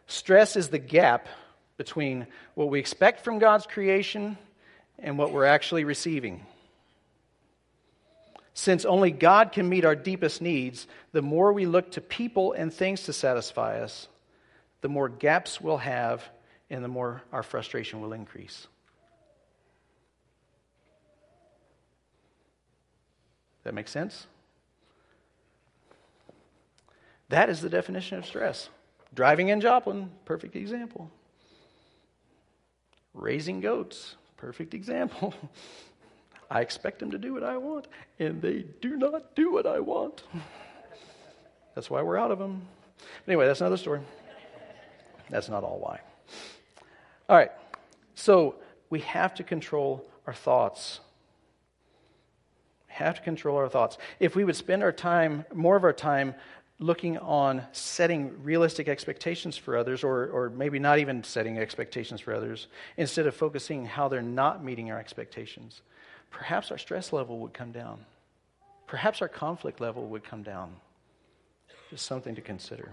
Stress 0.07 0.57
is 0.57 0.69
the 0.69 0.79
gap 0.79 1.29
between 1.77 2.27
what 2.55 2.71
we 2.71 2.79
expect 2.79 3.25
from 3.25 3.39
God's 3.39 3.67
creation 3.67 4.39
and 4.99 5.19
what 5.19 5.33
we're 5.33 5.45
actually 5.45 5.85
receiving. 5.85 6.47
Since 8.55 8.85
only 8.85 9.11
God 9.11 9.51
can 9.51 9.69
meet 9.69 9.85
our 9.85 9.97
deepest 9.97 10.41
needs, 10.41 10.87
the 11.13 11.23
more 11.23 11.53
we 11.53 11.67
look 11.67 11.93
to 11.93 12.01
people 12.01 12.53
and 12.53 12.73
things 12.73 13.03
to 13.05 13.13
satisfy 13.13 13.81
us, 13.81 14.07
the 14.81 14.89
more 14.89 15.09
gaps 15.09 15.61
we'll 15.61 15.79
have 15.79 16.23
and 16.71 16.85
the 16.85 16.89
more 16.89 17.23
our 17.33 17.43
frustration 17.43 18.01
will 18.01 18.13
increase. 18.13 18.69
That 23.65 23.75
makes 23.75 23.91
sense? 23.91 24.27
That 27.31 27.49
is 27.49 27.61
the 27.61 27.71
definition 27.71 28.19
of 28.19 28.27
stress. 28.27 28.69
Driving 29.15 29.49
in 29.49 29.61
Joplin, 29.61 30.11
perfect 30.25 30.55
example. 30.55 31.11
Raising 33.15 33.61
goats, 33.61 34.17
perfect 34.37 34.75
example. 34.75 35.35
I 36.51 36.61
expect 36.61 36.99
them 36.99 37.11
to 37.11 37.19
do 37.19 37.33
what 37.33 37.43
I 37.43 37.57
want, 37.57 37.89
and 38.19 38.41
they 38.43 38.67
do 38.81 38.97
not 38.97 39.35
do 39.35 39.53
what 39.53 39.67
I 39.67 39.81
want. 39.81 40.25
That's 41.75 41.91
why 41.91 42.03
we're 42.03 42.19
out 42.19 42.31
of 42.31 42.39
them. 42.39 42.63
Anyway, 43.27 43.47
that's 43.47 43.61
another 43.61 43.77
story. 43.77 44.01
That's 45.31 45.49
not 45.49 45.65
all 45.65 45.79
why. 45.79 46.01
All 47.29 47.37
right, 47.37 47.51
so 48.15 48.57
we 48.91 49.01
have 49.01 49.35
to 49.35 49.43
control 49.43 50.05
our 50.27 50.35
thoughts 50.35 51.01
have 52.95 53.17
to 53.17 53.23
control 53.23 53.57
our 53.57 53.69
thoughts. 53.69 53.99
If 54.21 54.37
we 54.37 54.45
would 54.45 54.57
spend 54.57 54.83
our 54.83 54.93
time, 54.93 55.45
more 55.53 55.77
of 55.77 55.85
our 55.85 55.93
time, 55.93 56.35
looking 56.79 57.19
on 57.19 57.65
setting 57.73 58.43
realistic 58.43 58.89
expectations 58.89 59.57
for 59.57 59.77
others, 59.77 60.05
or, 60.05 60.27
or 60.27 60.51
maybe 60.51 60.79
not 60.79 60.99
even 60.99 61.23
setting 61.25 61.59
expectations 61.59 62.21
for 62.21 62.33
others, 62.33 62.69
instead 62.97 63.27
of 63.27 63.35
focusing 63.35 63.85
how 63.85 64.09
they're 64.09 64.23
not 64.23 64.65
meeting 64.65 64.91
our 64.91 64.99
expectations, 64.99 65.83
perhaps 66.31 66.71
our 66.71 66.79
stress 66.79 67.13
level 67.13 67.39
would 67.41 67.53
come 67.53 67.73
down. 67.73 68.05
Perhaps 68.87 69.23
our 69.23 69.29
conflict 69.29 69.81
level 69.81 70.07
would 70.09 70.25
come 70.25 70.43
down. 70.43 70.75
Just 71.91 72.07
something 72.07 72.35
to 72.35 72.41
consider. 72.41 72.93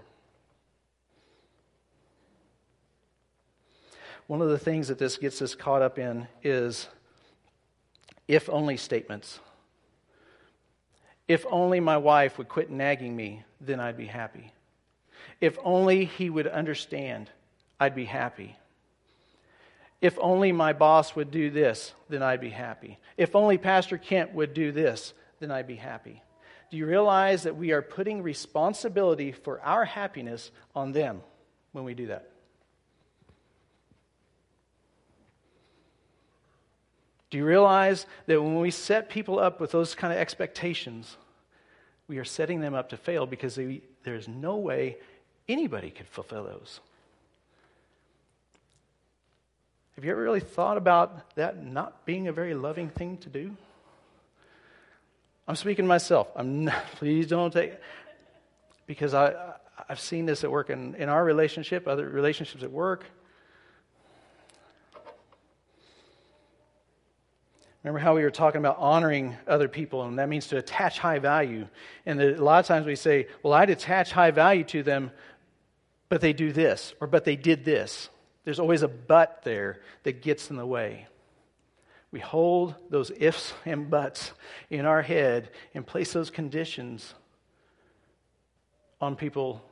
One 4.25 4.41
of 4.41 4.49
the 4.49 4.59
things 4.59 4.87
that 4.87 4.97
this 4.97 5.17
gets 5.17 5.41
us 5.41 5.53
caught 5.53 5.81
up 5.81 5.99
in 5.99 6.27
is 6.43 6.87
if 8.27 8.49
only 8.49 8.77
statements. 8.77 9.39
If 11.31 11.45
only 11.49 11.79
my 11.79 11.95
wife 11.95 12.37
would 12.37 12.49
quit 12.49 12.69
nagging 12.69 13.15
me, 13.15 13.45
then 13.61 13.79
I'd 13.79 13.95
be 13.95 14.05
happy. 14.05 14.51
If 15.39 15.57
only 15.63 16.03
he 16.03 16.29
would 16.29 16.45
understand, 16.45 17.29
I'd 17.79 17.95
be 17.95 18.03
happy. 18.03 18.57
If 20.01 20.19
only 20.19 20.51
my 20.51 20.73
boss 20.73 21.15
would 21.15 21.31
do 21.31 21.49
this, 21.49 21.93
then 22.09 22.21
I'd 22.21 22.41
be 22.41 22.49
happy. 22.49 22.99
If 23.15 23.33
only 23.33 23.57
Pastor 23.57 23.97
Kent 23.97 24.33
would 24.33 24.53
do 24.53 24.73
this, 24.73 25.13
then 25.39 25.51
I'd 25.51 25.67
be 25.67 25.77
happy. 25.77 26.21
Do 26.69 26.75
you 26.75 26.85
realize 26.85 27.43
that 27.43 27.55
we 27.55 27.71
are 27.71 27.81
putting 27.81 28.21
responsibility 28.21 29.31
for 29.31 29.61
our 29.61 29.85
happiness 29.85 30.51
on 30.75 30.91
them 30.91 31.21
when 31.71 31.85
we 31.85 31.93
do 31.93 32.07
that? 32.07 32.29
Do 37.29 37.37
you 37.37 37.45
realize 37.45 38.05
that 38.25 38.43
when 38.43 38.59
we 38.59 38.69
set 38.69 39.09
people 39.09 39.39
up 39.39 39.61
with 39.61 39.71
those 39.71 39.95
kind 39.95 40.11
of 40.11 40.19
expectations, 40.19 41.15
we 42.11 42.17
are 42.17 42.25
setting 42.25 42.59
them 42.59 42.73
up 42.73 42.89
to 42.89 42.97
fail 42.97 43.25
because 43.25 43.55
they, 43.55 43.79
there's 44.03 44.27
no 44.27 44.57
way 44.57 44.97
anybody 45.47 45.89
could 45.89 46.09
fulfill 46.09 46.43
those? 46.43 46.81
Have 49.95 50.03
you 50.03 50.11
ever 50.11 50.21
really 50.21 50.41
thought 50.41 50.75
about 50.75 51.33
that 51.35 51.63
not 51.65 52.05
being 52.05 52.27
a 52.27 52.33
very 52.33 52.53
loving 52.53 52.89
thing 52.89 53.15
to 53.19 53.29
do? 53.29 53.55
I'm 55.47 55.55
speaking 55.55 55.85
to 55.85 55.87
myself. 55.87 56.27
I'm 56.35 56.65
not, 56.65 56.85
please 56.95 57.27
don't 57.27 57.53
take 57.53 57.75
because 58.87 59.13
I 59.13 59.53
I've 59.87 60.01
seen 60.01 60.25
this 60.25 60.43
at 60.43 60.51
work 60.51 60.69
in, 60.69 60.95
in 60.95 61.07
our 61.07 61.23
relationship, 61.23 61.87
other 61.87 62.09
relationships 62.09 62.61
at 62.61 62.71
work. 62.71 63.05
Remember 67.83 67.99
how 67.99 68.15
we 68.15 68.21
were 68.21 68.31
talking 68.31 68.59
about 68.59 68.77
honoring 68.77 69.35
other 69.47 69.67
people, 69.67 70.03
and 70.03 70.19
that 70.19 70.29
means 70.29 70.47
to 70.47 70.57
attach 70.57 70.99
high 70.99 71.17
value. 71.17 71.67
And 72.05 72.21
a 72.21 72.41
lot 72.41 72.59
of 72.59 72.67
times 72.67 72.85
we 72.85 72.95
say, 72.95 73.27
Well, 73.41 73.53
I'd 73.53 73.71
attach 73.71 74.11
high 74.11 74.31
value 74.31 74.63
to 74.65 74.83
them, 74.83 75.11
but 76.07 76.21
they 76.21 76.33
do 76.33 76.51
this, 76.51 76.93
or 77.01 77.07
but 77.07 77.25
they 77.25 77.35
did 77.35 77.65
this. 77.65 78.09
There's 78.43 78.59
always 78.59 78.83
a 78.83 78.87
but 78.87 79.41
there 79.43 79.81
that 80.03 80.21
gets 80.21 80.49
in 80.49 80.57
the 80.57 80.65
way. 80.65 81.07
We 82.11 82.19
hold 82.19 82.75
those 82.89 83.11
ifs 83.17 83.53
and 83.65 83.89
buts 83.89 84.33
in 84.69 84.85
our 84.85 85.01
head 85.01 85.49
and 85.73 85.87
place 85.87 86.11
those 86.13 86.29
conditions 86.29 87.13
on 88.99 89.15
people. 89.15 89.63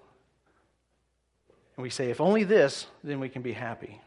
And 1.76 1.84
we 1.84 1.90
say, 1.90 2.10
if 2.10 2.22
only 2.22 2.44
this, 2.44 2.88
then 3.04 3.20
we 3.20 3.30
can 3.30 3.42
be 3.42 3.54
happy. 3.54 4.00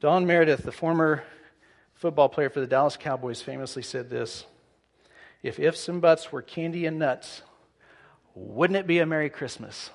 Don 0.00 0.26
Meredith, 0.26 0.62
the 0.62 0.72
former 0.72 1.24
football 1.98 2.28
player 2.28 2.48
for 2.48 2.60
the 2.60 2.66
Dallas 2.66 2.96
Cowboys, 2.96 3.42
famously 3.42 3.82
said 3.82 4.08
this 4.08 4.46
If 5.42 5.58
ifs 5.58 5.88
and 5.88 6.00
buts 6.00 6.32
were 6.32 6.42
candy 6.42 6.86
and 6.86 6.98
nuts, 6.98 7.42
wouldn't 8.34 8.78
it 8.78 8.86
be 8.86 9.00
a 9.00 9.06
Merry 9.06 9.28
Christmas? 9.28 9.90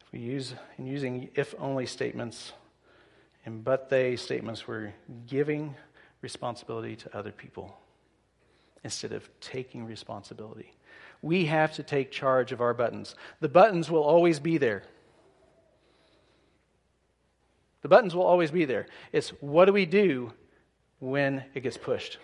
If 0.00 0.12
we 0.12 0.18
use 0.20 0.54
in 0.78 0.86
using 0.86 1.28
if 1.34 1.54
only 1.58 1.86
statements 1.86 2.52
and 3.44 3.62
but 3.62 3.88
they 3.88 4.16
statements, 4.16 4.66
we're 4.66 4.92
giving 5.26 5.74
responsibility 6.22 6.96
to 6.96 7.16
other 7.16 7.30
people 7.30 7.78
instead 8.82 9.12
of 9.12 9.28
taking 9.40 9.84
responsibility. 9.84 10.72
We 11.22 11.46
have 11.46 11.74
to 11.74 11.82
take 11.82 12.10
charge 12.10 12.52
of 12.52 12.60
our 12.60 12.74
buttons. 12.74 13.14
The 13.40 13.48
buttons 13.48 13.90
will 13.90 14.02
always 14.02 14.38
be 14.38 14.58
there. 14.58 14.84
The 17.82 17.88
buttons 17.88 18.14
will 18.14 18.24
always 18.24 18.50
be 18.50 18.64
there. 18.64 18.86
It's 19.12 19.30
what 19.40 19.66
do 19.66 19.72
we 19.72 19.86
do 19.86 20.32
when 20.98 21.44
it 21.54 21.62
gets 21.62 21.76
pushed? 21.76 22.18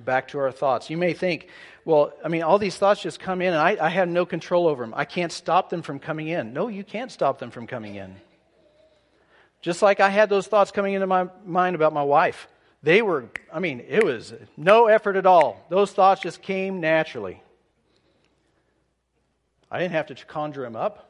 Back 0.00 0.28
to 0.28 0.38
our 0.38 0.52
thoughts. 0.52 0.90
You 0.90 0.96
may 0.96 1.12
think, 1.12 1.48
well, 1.84 2.12
I 2.24 2.28
mean, 2.28 2.42
all 2.42 2.58
these 2.58 2.76
thoughts 2.76 3.02
just 3.02 3.18
come 3.18 3.42
in 3.42 3.52
and 3.52 3.56
I, 3.56 3.76
I 3.84 3.88
have 3.88 4.08
no 4.08 4.24
control 4.24 4.68
over 4.68 4.84
them. 4.84 4.94
I 4.96 5.04
can't 5.04 5.32
stop 5.32 5.70
them 5.70 5.82
from 5.82 5.98
coming 5.98 6.28
in. 6.28 6.52
No, 6.52 6.68
you 6.68 6.84
can't 6.84 7.10
stop 7.10 7.38
them 7.38 7.50
from 7.50 7.66
coming 7.66 7.96
in. 7.96 8.14
Just 9.60 9.82
like 9.82 9.98
I 9.98 10.08
had 10.08 10.28
those 10.28 10.46
thoughts 10.46 10.70
coming 10.70 10.94
into 10.94 11.06
my 11.06 11.28
mind 11.44 11.74
about 11.74 11.92
my 11.92 12.02
wife. 12.02 12.46
They 12.82 13.02
were, 13.02 13.28
I 13.52 13.58
mean, 13.58 13.84
it 13.86 14.04
was 14.04 14.32
no 14.56 14.86
effort 14.86 15.16
at 15.16 15.26
all. 15.26 15.64
Those 15.68 15.92
thoughts 15.92 16.20
just 16.20 16.42
came 16.42 16.80
naturally. 16.80 17.42
I 19.70 19.78
didn't 19.78 19.92
have 19.92 20.06
to 20.06 20.14
conjure 20.14 20.62
them 20.62 20.76
up. 20.76 21.04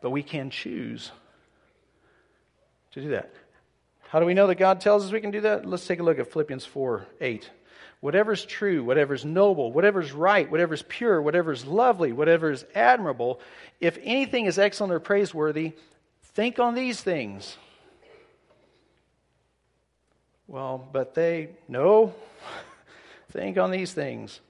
But 0.00 0.10
we 0.10 0.22
can 0.22 0.50
choose 0.50 1.10
to 2.92 3.00
do 3.00 3.10
that. 3.10 3.32
How 4.08 4.20
do 4.20 4.26
we 4.26 4.34
know 4.34 4.46
that 4.46 4.54
God 4.54 4.80
tells 4.80 5.04
us 5.04 5.12
we 5.12 5.20
can 5.20 5.30
do 5.30 5.42
that? 5.42 5.66
Let's 5.66 5.86
take 5.86 6.00
a 6.00 6.02
look 6.02 6.18
at 6.18 6.32
Philippians 6.32 6.64
4 6.64 7.06
8. 7.20 7.50
Whatever's 8.00 8.44
true, 8.44 8.84
whatever's 8.84 9.24
noble, 9.24 9.72
whatever's 9.72 10.12
right, 10.12 10.50
whatever's 10.50 10.82
pure, 10.82 11.20
whatever's 11.20 11.64
lovely, 11.64 12.12
whatever's 12.12 12.64
admirable, 12.74 13.40
if 13.80 13.98
anything 14.02 14.46
is 14.46 14.58
excellent 14.58 14.92
or 14.92 15.00
praiseworthy, 15.00 15.72
think 16.22 16.58
on 16.58 16.74
these 16.74 17.00
things. 17.00 17.56
Well, 20.48 20.88
but 20.92 21.14
they, 21.14 21.50
no, 21.68 22.14
think 23.30 23.58
on 23.58 23.70
these 23.70 23.92
things. 23.92 24.40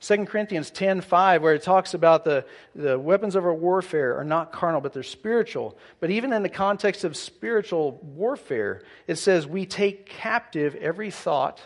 2 0.00 0.26
Corinthians 0.26 0.70
10 0.70 1.00
5, 1.00 1.42
where 1.42 1.54
it 1.54 1.62
talks 1.62 1.94
about 1.94 2.24
the, 2.24 2.44
the 2.74 2.98
weapons 2.98 3.36
of 3.36 3.44
our 3.44 3.54
warfare 3.54 4.18
are 4.18 4.24
not 4.24 4.52
carnal, 4.52 4.82
but 4.82 4.92
they're 4.92 5.02
spiritual. 5.02 5.78
But 5.98 6.10
even 6.10 6.32
in 6.32 6.42
the 6.42 6.50
context 6.50 7.04
of 7.04 7.16
spiritual 7.16 7.98
warfare, 8.02 8.82
it 9.06 9.16
says 9.16 9.46
we 9.46 9.64
take 9.64 10.06
captive 10.06 10.74
every 10.74 11.10
thought 11.10 11.60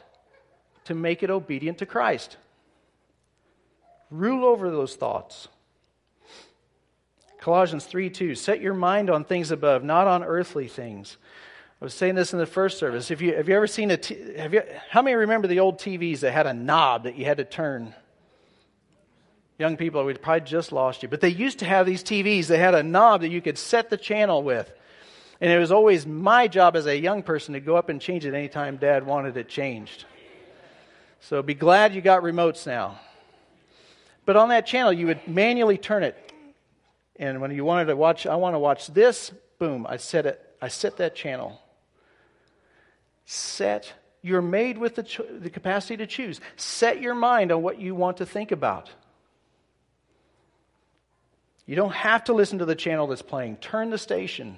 to 0.84 0.94
make 0.94 1.22
it 1.22 1.30
obedient 1.30 1.78
to 1.78 1.86
Christ. 1.86 2.36
Rule 4.10 4.44
over 4.44 4.70
those 4.70 4.94
thoughts. 4.94 5.48
Colossians 7.40 7.84
3 7.86 8.08
2, 8.08 8.34
set 8.36 8.60
your 8.60 8.74
mind 8.74 9.10
on 9.10 9.24
things 9.24 9.50
above, 9.50 9.82
not 9.82 10.06
on 10.06 10.22
earthly 10.22 10.68
things. 10.68 11.18
I 11.80 11.84
was 11.84 11.94
saying 11.94 12.16
this 12.16 12.32
in 12.32 12.40
the 12.40 12.46
first 12.46 12.78
service. 12.78 13.10
If 13.12 13.20
you, 13.20 13.36
have 13.36 13.48
you 13.48 13.54
ever 13.54 13.68
seen 13.68 13.92
a, 13.92 13.96
t- 13.96 14.34
have 14.36 14.52
you, 14.52 14.62
how 14.90 15.00
many 15.00 15.14
remember 15.14 15.46
the 15.46 15.60
old 15.60 15.78
TVs 15.78 16.20
that 16.20 16.32
had 16.32 16.46
a 16.46 16.52
knob 16.52 17.04
that 17.04 17.14
you 17.14 17.24
had 17.24 17.36
to 17.36 17.44
turn? 17.44 17.94
Young 19.58 19.76
people, 19.76 20.04
we 20.04 20.14
probably 20.14 20.40
just 20.40 20.72
lost 20.72 21.04
you. 21.04 21.08
But 21.08 21.20
they 21.20 21.28
used 21.28 21.60
to 21.60 21.64
have 21.64 21.86
these 21.86 22.02
TVs 22.02 22.48
that 22.48 22.58
had 22.58 22.74
a 22.74 22.82
knob 22.82 23.20
that 23.20 23.28
you 23.28 23.40
could 23.40 23.58
set 23.58 23.90
the 23.90 23.96
channel 23.96 24.42
with. 24.42 24.70
And 25.40 25.52
it 25.52 25.58
was 25.58 25.70
always 25.70 26.04
my 26.04 26.48
job 26.48 26.74
as 26.74 26.86
a 26.86 26.98
young 26.98 27.22
person 27.22 27.54
to 27.54 27.60
go 27.60 27.76
up 27.76 27.88
and 27.88 28.00
change 28.00 28.26
it 28.26 28.34
anytime 28.34 28.76
dad 28.76 29.06
wanted 29.06 29.36
it 29.36 29.48
changed. 29.48 30.04
So 31.20 31.42
be 31.42 31.54
glad 31.54 31.94
you 31.94 32.00
got 32.00 32.24
remotes 32.24 32.66
now. 32.66 32.98
But 34.24 34.36
on 34.36 34.48
that 34.48 34.66
channel, 34.66 34.92
you 34.92 35.06
would 35.06 35.28
manually 35.28 35.78
turn 35.78 36.02
it. 36.02 36.16
And 37.14 37.40
when 37.40 37.52
you 37.52 37.64
wanted 37.64 37.86
to 37.86 37.96
watch, 37.96 38.26
I 38.26 38.34
want 38.34 38.54
to 38.54 38.58
watch 38.58 38.88
this, 38.88 39.30
boom, 39.60 39.86
I 39.88 39.96
set 39.96 40.26
it, 40.26 40.44
I 40.60 40.68
set 40.68 40.96
that 40.96 41.14
channel 41.14 41.60
set, 43.30 43.92
you're 44.22 44.40
made 44.40 44.78
with 44.78 44.94
the, 44.94 45.02
cho- 45.02 45.26
the 45.38 45.50
capacity 45.50 45.98
to 45.98 46.06
choose. 46.06 46.40
Set 46.56 47.02
your 47.02 47.14
mind 47.14 47.52
on 47.52 47.62
what 47.62 47.78
you 47.78 47.94
want 47.94 48.16
to 48.16 48.26
think 48.26 48.52
about. 48.52 48.90
You 51.66 51.76
don't 51.76 51.92
have 51.92 52.24
to 52.24 52.32
listen 52.32 52.60
to 52.60 52.64
the 52.64 52.74
channel 52.74 53.06
that's 53.06 53.20
playing, 53.20 53.56
turn 53.56 53.90
the 53.90 53.98
station. 53.98 54.56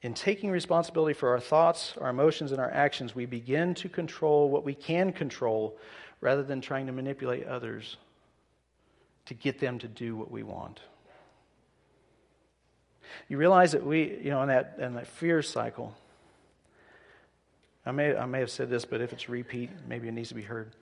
In 0.00 0.14
taking 0.14 0.52
responsibility 0.52 1.14
for 1.14 1.30
our 1.30 1.40
thoughts, 1.40 1.94
our 2.00 2.10
emotions, 2.10 2.52
and 2.52 2.60
our 2.60 2.70
actions, 2.70 3.16
we 3.16 3.26
begin 3.26 3.74
to 3.74 3.88
control 3.88 4.48
what 4.48 4.64
we 4.64 4.74
can 4.74 5.12
control 5.12 5.76
rather 6.20 6.44
than 6.44 6.60
trying 6.60 6.86
to 6.86 6.92
manipulate 6.92 7.48
others 7.48 7.96
to 9.24 9.34
get 9.34 9.58
them 9.58 9.80
to 9.80 9.88
do 9.88 10.14
what 10.14 10.30
we 10.30 10.44
want. 10.44 10.78
You 13.28 13.38
realize 13.38 13.72
that 13.72 13.84
we, 13.84 14.18
you 14.22 14.30
know, 14.30 14.42
in 14.42 14.48
that, 14.48 14.76
in 14.78 14.94
that 14.94 15.06
fear 15.06 15.42
cycle, 15.42 15.94
I 17.84 17.92
may, 17.92 18.16
I 18.16 18.26
may 18.26 18.40
have 18.40 18.50
said 18.50 18.68
this, 18.68 18.84
but 18.84 19.00
if 19.00 19.12
it's 19.12 19.28
repeat, 19.28 19.70
maybe 19.88 20.08
it 20.08 20.12
needs 20.12 20.30
to 20.30 20.34
be 20.34 20.42
heard. 20.42 20.74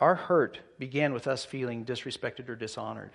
Our 0.00 0.16
hurt 0.16 0.58
began 0.78 1.12
with 1.12 1.26
us 1.26 1.44
feeling 1.44 1.84
disrespected 1.84 2.48
or 2.48 2.56
dishonored. 2.56 3.12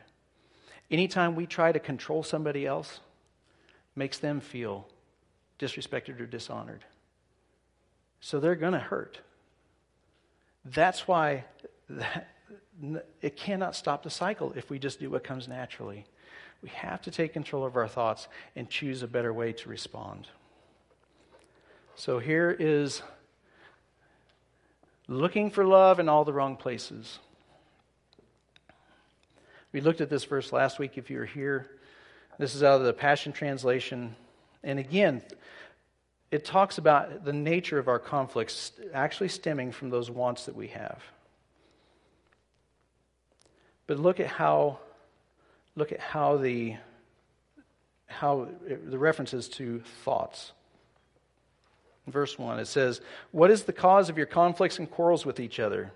Anytime 0.90 1.36
we 1.36 1.46
try 1.46 1.72
to 1.72 1.80
control 1.80 2.24
somebody 2.24 2.66
else, 2.66 3.02
makes 3.96 4.18
them 4.18 4.40
feel 4.40 4.88
disrespected 5.60 6.20
or 6.20 6.26
dishonored. 6.26 6.86
So 8.22 8.40
they're 8.40 8.56
going 8.56 8.74
to 8.74 8.80
hurt. 8.80 9.20
That's 10.66 11.08
why 11.08 11.46
that, 11.90 12.30
it 13.22 13.36
cannot 13.36 13.76
stop 13.76 14.04
the 14.04 14.10
cycle 14.10 14.54
if 14.56 14.70
we 14.70 14.80
just 14.80 15.00
do 15.00 15.10
what 15.10 15.24
comes 15.24 15.48
naturally. 15.48 16.06
We 16.62 16.70
have 16.70 17.02
to 17.04 17.12
take 17.12 17.34
control 17.34 17.66
of 17.66 17.76
our 17.76 17.88
thoughts 17.88 18.28
and 18.56 18.70
choose 18.70 19.02
a 19.02 19.08
better 19.08 19.34
way 19.34 19.54
to 19.54 19.70
respond. 19.70 20.28
So 21.96 22.20
here 22.20 22.56
is 22.58 23.02
looking 25.08 25.52
for 25.52 25.66
love 25.66 26.00
in 26.00 26.10
all 26.10 26.26
the 26.26 26.34
wrong 26.34 26.56
places. 26.56 27.20
We 29.72 29.82
looked 29.82 30.02
at 30.02 30.10
this 30.10 30.26
verse 30.26 30.52
last 30.52 30.80
week 30.80 30.98
if 30.98 31.10
you 31.10 31.18
were 31.18 31.26
here. 31.26 31.70
This 32.38 32.56
is 32.56 32.64
out 32.64 32.80
of 32.80 32.86
the 32.86 32.94
Passion 32.94 33.34
Translation. 33.34 34.16
And 34.64 34.80
again, 34.80 35.22
it 36.32 36.46
talks 36.46 36.78
about 36.78 37.26
the 37.26 37.34
nature 37.34 37.80
of 37.80 37.88
our 37.88 38.00
conflicts 38.00 38.72
actually 38.94 39.30
stemming 39.30 39.72
from 39.72 39.90
those 39.90 40.10
wants 40.10 40.46
that 40.46 40.56
we 40.56 40.68
have. 40.68 41.02
But 43.88 44.00
look 44.00 44.20
at 44.20 44.28
how 44.28 44.80
look 45.80 45.92
at 45.92 46.00
how 46.00 46.38
the 46.38 46.76
how 48.06 48.48
it, 48.68 48.90
the 48.90 49.00
references 49.00 49.48
to 49.48 49.80
thoughts. 50.04 50.52
Verse 52.08 52.38
1 52.38 52.60
it 52.60 52.66
says, 52.66 53.02
"What 53.32 53.52
is 53.52 53.64
the 53.64 53.74
cause 53.74 54.10
of 54.10 54.18
your 54.18 54.28
conflicts 54.28 54.78
and 54.78 54.90
quarrels 54.90 55.26
with 55.26 55.40
each 55.40 55.60
other? 55.60 55.92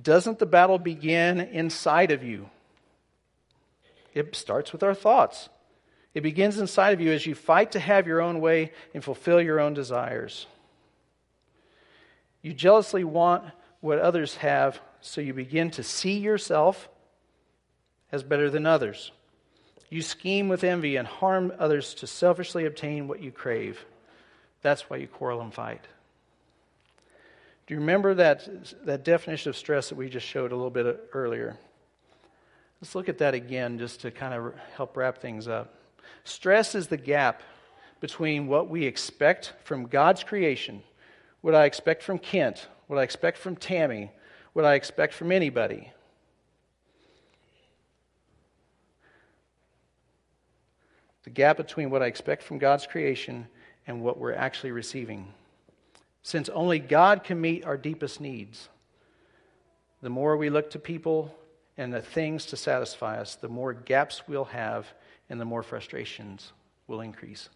Doesn't 0.00 0.38
the 0.38 0.46
battle 0.46 0.78
begin 0.78 1.40
inside 1.40 2.10
of 2.10 2.22
you?" 2.22 2.48
It 4.14 4.34
starts 4.34 4.72
with 4.72 4.82
our 4.82 4.94
thoughts. 4.94 5.48
It 6.14 6.22
begins 6.22 6.58
inside 6.58 6.92
of 6.92 7.00
you 7.00 7.12
as 7.12 7.26
you 7.26 7.34
fight 7.34 7.72
to 7.72 7.80
have 7.80 8.06
your 8.06 8.20
own 8.20 8.40
way 8.40 8.72
and 8.94 9.02
fulfill 9.02 9.40
your 9.40 9.60
own 9.60 9.74
desires. 9.74 10.46
You 12.42 12.52
jealously 12.52 13.04
want 13.04 13.44
what 13.80 13.98
others 13.98 14.36
have, 14.36 14.80
so 15.00 15.20
you 15.20 15.32
begin 15.32 15.70
to 15.72 15.82
see 15.82 16.18
yourself 16.18 16.88
as 18.12 18.22
better 18.22 18.50
than 18.50 18.66
others. 18.66 19.12
You 19.88 20.02
scheme 20.02 20.48
with 20.48 20.62
envy 20.62 20.96
and 20.96 21.06
harm 21.06 21.52
others 21.58 21.94
to 21.94 22.06
selfishly 22.06 22.64
obtain 22.64 23.08
what 23.08 23.22
you 23.22 23.32
crave. 23.32 23.84
That's 24.62 24.88
why 24.88 24.98
you 24.98 25.08
quarrel 25.08 25.40
and 25.40 25.52
fight. 25.52 25.84
Do 27.66 27.74
you 27.74 27.80
remember 27.80 28.14
that, 28.14 28.48
that 28.84 29.04
definition 29.04 29.50
of 29.50 29.56
stress 29.56 29.88
that 29.88 29.94
we 29.94 30.08
just 30.08 30.26
showed 30.26 30.52
a 30.52 30.56
little 30.56 30.70
bit 30.70 31.08
earlier? 31.12 31.56
Let's 32.80 32.94
look 32.94 33.08
at 33.08 33.18
that 33.18 33.34
again 33.34 33.78
just 33.78 34.00
to 34.02 34.10
kind 34.10 34.34
of 34.34 34.54
help 34.74 34.96
wrap 34.96 35.18
things 35.18 35.48
up. 35.48 35.74
Stress 36.24 36.74
is 36.74 36.88
the 36.88 36.96
gap 36.96 37.42
between 38.00 38.46
what 38.46 38.68
we 38.68 38.84
expect 38.84 39.52
from 39.64 39.86
God's 39.86 40.24
creation, 40.24 40.82
what 41.42 41.54
I 41.54 41.64
expect 41.64 42.02
from 42.02 42.18
Kent, 42.18 42.68
what 42.86 42.98
I 42.98 43.02
expect 43.02 43.38
from 43.38 43.56
Tammy, 43.56 44.10
what 44.52 44.64
I 44.64 44.74
expect 44.74 45.14
from 45.14 45.30
anybody, 45.30 45.92
the 51.30 51.34
gap 51.34 51.56
between 51.56 51.90
what 51.90 52.02
I 52.02 52.06
expect 52.06 52.42
from 52.42 52.58
God's 52.58 52.88
creation 52.88 53.46
and 53.86 54.02
what 54.02 54.18
we're 54.18 54.34
actually 54.34 54.72
receiving. 54.72 55.32
Since 56.24 56.48
only 56.48 56.80
God 56.80 57.22
can 57.22 57.40
meet 57.40 57.64
our 57.64 57.76
deepest 57.76 58.20
needs, 58.20 58.68
the 60.02 60.10
more 60.10 60.36
we 60.36 60.50
look 60.50 60.70
to 60.70 60.80
people 60.80 61.32
and 61.78 61.94
the 61.94 62.02
things 62.02 62.46
to 62.46 62.56
satisfy 62.56 63.20
us, 63.20 63.36
the 63.36 63.48
more 63.48 63.72
gaps 63.72 64.22
we'll 64.26 64.46
have 64.46 64.88
and 65.28 65.40
the 65.40 65.44
more 65.44 65.62
frustrations 65.62 66.52
will 66.88 67.00
increase. 67.00 67.48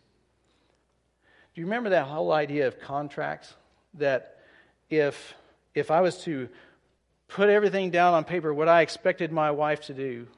Do 1.52 1.60
you 1.60 1.66
remember 1.66 1.90
that 1.90 2.06
whole 2.06 2.30
idea 2.30 2.68
of 2.68 2.78
contracts? 2.78 3.54
That 3.94 4.38
if, 4.88 5.34
if 5.74 5.90
I 5.90 6.00
was 6.00 6.22
to 6.22 6.48
put 7.26 7.48
everything 7.48 7.90
down 7.90 8.14
on 8.14 8.22
paper, 8.22 8.54
what 8.54 8.68
I 8.68 8.82
expected 8.82 9.32
my 9.32 9.50
wife 9.50 9.80
to 9.86 9.94
do, 9.94 10.28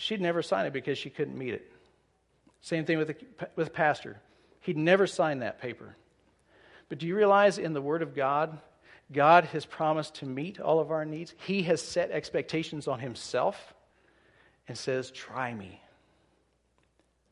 she'd 0.00 0.20
never 0.20 0.42
sign 0.42 0.66
it 0.66 0.72
because 0.72 0.96
she 0.96 1.10
couldn't 1.10 1.36
meet 1.36 1.54
it. 1.54 1.70
Same 2.62 2.84
thing 2.84 2.98
with 2.98 3.08
the, 3.08 3.16
with 3.54 3.72
pastor. 3.72 4.18
He'd 4.60 4.76
never 4.76 5.06
sign 5.06 5.40
that 5.40 5.60
paper. 5.60 5.96
But 6.88 6.98
do 6.98 7.06
you 7.06 7.14
realize 7.14 7.58
in 7.58 7.72
the 7.72 7.82
Word 7.82 8.02
of 8.02 8.14
God, 8.14 8.58
God 9.12 9.44
has 9.46 9.64
promised 9.64 10.16
to 10.16 10.26
meet 10.26 10.58
all 10.58 10.80
of 10.80 10.90
our 10.90 11.04
needs? 11.04 11.34
He 11.46 11.62
has 11.64 11.82
set 11.82 12.10
expectations 12.10 12.88
on 12.88 12.98
Himself 12.98 13.74
and 14.68 14.76
says, 14.76 15.10
Try 15.10 15.54
me. 15.54 15.80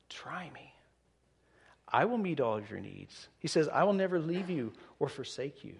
Try 0.09 0.51
me. 0.55 0.75
I 1.91 2.05
will 2.05 2.19
meet 2.19 2.41
all 2.41 2.57
of 2.57 2.71
your 2.71 2.81
needs. 2.81 3.29
He 3.39 3.49
says, 3.49 3.69
I 3.69 3.85
will 3.85 3.95
never 3.95 4.19
leave 4.19 4.51
you 4.51 4.73
or 4.99 5.09
forsake 5.09 5.65
you. 5.65 5.75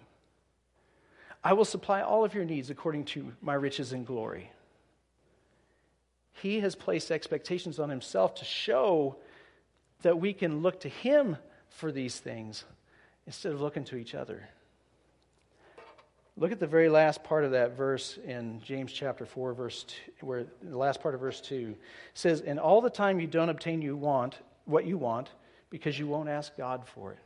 I 1.43 1.53
will 1.53 1.65
supply 1.65 2.01
all 2.01 2.25
of 2.25 2.33
your 2.33 2.45
needs 2.45 2.69
according 2.69 3.05
to 3.05 3.31
my 3.41 3.53
riches 3.53 3.93
and 3.93 4.05
glory. 4.05 4.51
He 6.41 6.59
has 6.61 6.75
placed 6.75 7.11
expectations 7.11 7.79
on 7.79 7.89
himself 7.89 8.35
to 8.35 8.45
show 8.45 9.17
that 10.01 10.19
we 10.19 10.33
can 10.33 10.61
look 10.61 10.79
to 10.81 10.89
him 10.89 11.37
for 11.69 11.91
these 11.91 12.19
things 12.19 12.63
instead 13.27 13.51
of 13.51 13.61
looking 13.61 13.83
to 13.85 13.97
each 13.97 14.15
other. 14.15 14.47
Look 16.37 16.53
at 16.53 16.59
the 16.59 16.67
very 16.67 16.87
last 16.87 17.23
part 17.23 17.43
of 17.43 17.51
that 17.51 17.75
verse 17.75 18.17
in 18.25 18.61
James 18.61 18.93
chapter 18.93 19.25
4, 19.25 19.53
verse 19.53 19.83
2, 20.19 20.25
where 20.25 20.45
the 20.63 20.77
last 20.77 21.01
part 21.01 21.13
of 21.13 21.19
verse 21.19 21.41
2 21.41 21.75
says, 22.13 22.39
And 22.39 22.57
all 22.57 22.79
the 22.79 22.89
time 22.89 23.19
you 23.19 23.27
don't 23.27 23.49
obtain 23.49 23.81
you 23.81 23.97
want 23.97 24.37
what 24.63 24.85
you 24.85 24.97
want 24.97 25.29
because 25.69 25.99
you 25.99 26.07
won't 26.07 26.29
ask 26.29 26.55
God 26.55 26.87
for 26.87 27.11
it. 27.11 27.19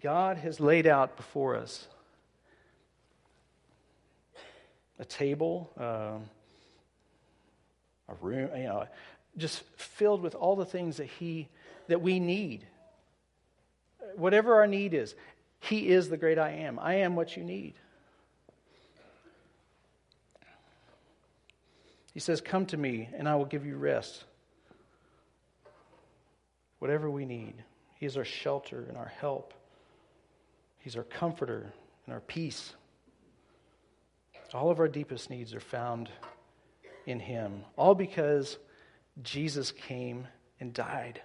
God 0.00 0.38
has 0.38 0.60
laid 0.60 0.86
out 0.86 1.16
before 1.16 1.56
us 1.56 1.88
a 4.98 5.04
table, 5.04 5.70
uh, 5.78 6.18
a 8.08 8.14
room, 8.20 8.50
you 8.56 8.64
know, 8.64 8.86
just 9.36 9.62
filled 9.76 10.22
with 10.22 10.34
all 10.34 10.56
the 10.56 10.64
things 10.64 10.98
that 10.98 11.06
He 11.06 11.48
that 11.88 12.00
we 12.00 12.20
need. 12.20 12.66
Whatever 14.16 14.54
our 14.54 14.66
need 14.66 14.94
is, 14.94 15.14
He 15.60 15.88
is 15.88 16.08
the 16.08 16.16
great 16.16 16.38
I 16.38 16.50
am. 16.50 16.78
I 16.78 16.96
am 16.96 17.16
what 17.16 17.36
you 17.36 17.44
need. 17.44 17.74
He 22.12 22.20
says, 22.20 22.40
Come 22.40 22.66
to 22.66 22.76
me, 22.76 23.08
and 23.16 23.28
I 23.28 23.34
will 23.34 23.44
give 23.44 23.66
you 23.66 23.76
rest. 23.76 24.24
Whatever 26.78 27.10
we 27.10 27.24
need, 27.24 27.54
He 27.96 28.06
is 28.06 28.16
our 28.16 28.24
shelter 28.24 28.84
and 28.88 28.96
our 28.96 29.12
help. 29.20 29.52
He's 30.78 30.96
our 30.96 31.02
comforter 31.02 31.72
and 32.06 32.14
our 32.14 32.20
peace. 32.20 32.74
All 34.54 34.70
of 34.70 34.78
our 34.78 34.86
deepest 34.86 35.30
needs 35.30 35.52
are 35.52 35.60
found 35.60 36.08
in 37.06 37.18
Him, 37.18 37.64
all 37.76 37.96
because 37.96 38.56
Jesus 39.22 39.72
came 39.72 40.28
and 40.60 40.72
died. 40.72 41.20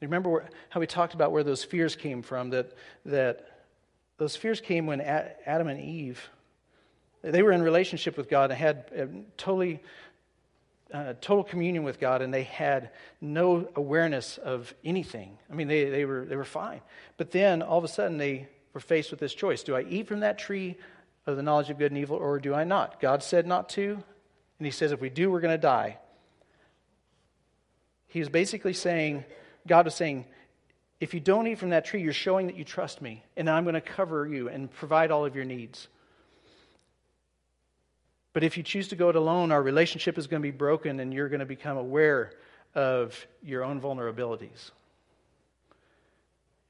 Remember 0.00 0.48
how 0.68 0.78
we 0.78 0.86
talked 0.86 1.14
about 1.14 1.32
where 1.32 1.42
those 1.42 1.64
fears 1.64 1.96
came 1.96 2.22
from? 2.22 2.50
That, 2.50 2.72
that 3.04 3.64
those 4.16 4.36
fears 4.36 4.60
came 4.60 4.86
when 4.86 5.00
Adam 5.00 5.66
and 5.66 5.80
Eve, 5.80 6.30
they 7.22 7.42
were 7.42 7.50
in 7.50 7.62
relationship 7.62 8.16
with 8.16 8.30
God 8.30 8.52
and 8.52 8.58
had 8.60 9.26
totally, 9.36 9.80
uh, 10.94 11.14
total 11.20 11.42
communion 11.42 11.82
with 11.82 11.98
God, 11.98 12.22
and 12.22 12.32
they 12.32 12.44
had 12.44 12.90
no 13.20 13.68
awareness 13.74 14.38
of 14.38 14.72
anything. 14.84 15.36
I 15.50 15.54
mean, 15.54 15.66
they, 15.66 15.86
they, 15.86 16.04
were, 16.04 16.24
they 16.24 16.36
were 16.36 16.44
fine. 16.44 16.80
But 17.16 17.32
then 17.32 17.60
all 17.60 17.78
of 17.78 17.84
a 17.84 17.88
sudden 17.88 18.18
they 18.18 18.46
were 18.72 18.80
faced 18.80 19.10
with 19.10 19.18
this 19.18 19.34
choice 19.34 19.64
Do 19.64 19.74
I 19.74 19.82
eat 19.82 20.06
from 20.06 20.20
that 20.20 20.38
tree 20.38 20.76
of 21.28 21.36
the 21.36 21.42
knowledge 21.42 21.68
of 21.68 21.78
good 21.78 21.92
and 21.92 22.00
evil, 22.00 22.16
or 22.16 22.38
do 22.38 22.54
I 22.54 22.64
not? 22.64 23.00
God 23.00 23.22
said 23.22 23.46
not 23.46 23.68
to, 23.70 24.02
and 24.58 24.66
He 24.66 24.70
says 24.70 24.92
if 24.92 25.00
we 25.00 25.10
do, 25.10 25.30
we're 25.30 25.40
going 25.40 25.54
to 25.54 25.58
die. 25.58 25.98
He 28.06 28.18
was 28.18 28.30
basically 28.30 28.72
saying, 28.72 29.24
God 29.66 29.84
was 29.84 29.94
saying, 29.94 30.24
if 31.00 31.12
you 31.12 31.20
don't 31.20 31.46
eat 31.46 31.58
from 31.58 31.70
that 31.70 31.84
tree, 31.84 32.02
you're 32.02 32.12
showing 32.14 32.46
that 32.46 32.56
you 32.56 32.64
trust 32.64 33.02
me, 33.02 33.22
and 33.36 33.48
I'm 33.48 33.64
going 33.64 33.74
to 33.74 33.80
cover 33.80 34.26
you 34.26 34.48
and 34.48 34.72
provide 34.72 35.10
all 35.10 35.26
of 35.26 35.36
your 35.36 35.44
needs. 35.44 35.86
But 38.32 38.42
if 38.42 38.56
you 38.56 38.62
choose 38.62 38.88
to 38.88 38.96
go 38.96 39.10
it 39.10 39.16
alone, 39.16 39.52
our 39.52 39.62
relationship 39.62 40.16
is 40.16 40.26
going 40.26 40.42
to 40.42 40.46
be 40.46 40.56
broken, 40.56 40.98
and 40.98 41.12
you're 41.12 41.28
going 41.28 41.40
to 41.40 41.46
become 41.46 41.76
aware 41.76 42.32
of 42.74 43.26
your 43.42 43.64
own 43.64 43.80
vulnerabilities. 43.80 44.70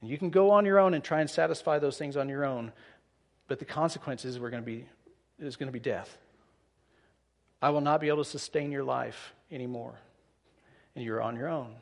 And 0.01 0.09
you 0.09 0.17
can 0.17 0.29
go 0.29 0.51
on 0.51 0.65
your 0.65 0.79
own 0.79 0.93
and 0.93 1.03
try 1.03 1.21
and 1.21 1.29
satisfy 1.29 1.79
those 1.79 1.97
things 1.97 2.17
on 2.17 2.27
your 2.27 2.43
own, 2.45 2.73
but 3.49 3.59
the 3.59 3.65
consequences 3.65 4.39
were 4.39 4.49
going 4.49 4.63
to 4.63 4.65
be, 4.65 4.85
is 5.39 5.57
going 5.57 5.67
to 5.67 5.73
be 5.73 5.79
death. 5.79 6.17
I 7.61 7.71
will 7.71 7.81
not 7.81 7.99
be 7.99 8.07
able 8.07 8.23
to 8.23 8.29
sustain 8.29 8.71
your 8.71 8.83
life 8.85 9.33
anymore. 9.51 9.95
And 10.95 11.03
you're 11.03 11.21
on 11.21 11.35
your 11.35 11.49
own. 11.49 11.75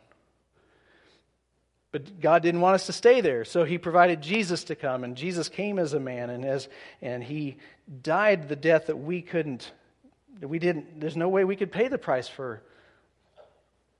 But 1.91 2.19
God 2.19 2.41
didn't 2.41 2.61
want 2.61 2.75
us 2.75 2.87
to 2.87 2.93
stay 2.93 3.21
there, 3.21 3.45
so 3.45 3.63
He 3.63 3.77
provided 3.77 4.21
Jesus 4.21 4.65
to 4.65 4.75
come, 4.75 5.03
and 5.03 5.15
Jesus 5.15 5.49
came 5.49 5.79
as 5.79 5.93
a 5.93 5.99
man, 5.99 6.29
and 6.29 6.43
as 6.45 6.67
and 7.01 7.23
He 7.23 7.57
died 8.01 8.49
the 8.49 8.55
death 8.55 8.87
that 8.87 8.97
we 8.97 9.21
couldn't, 9.21 9.71
that 10.39 10.47
we 10.47 10.59
didn't. 10.59 10.99
There's 10.99 11.15
no 11.15 11.29
way 11.29 11.45
we 11.45 11.55
could 11.55 11.71
pay 11.71 11.87
the 11.87 11.97
price 11.97 12.27
for 12.27 12.61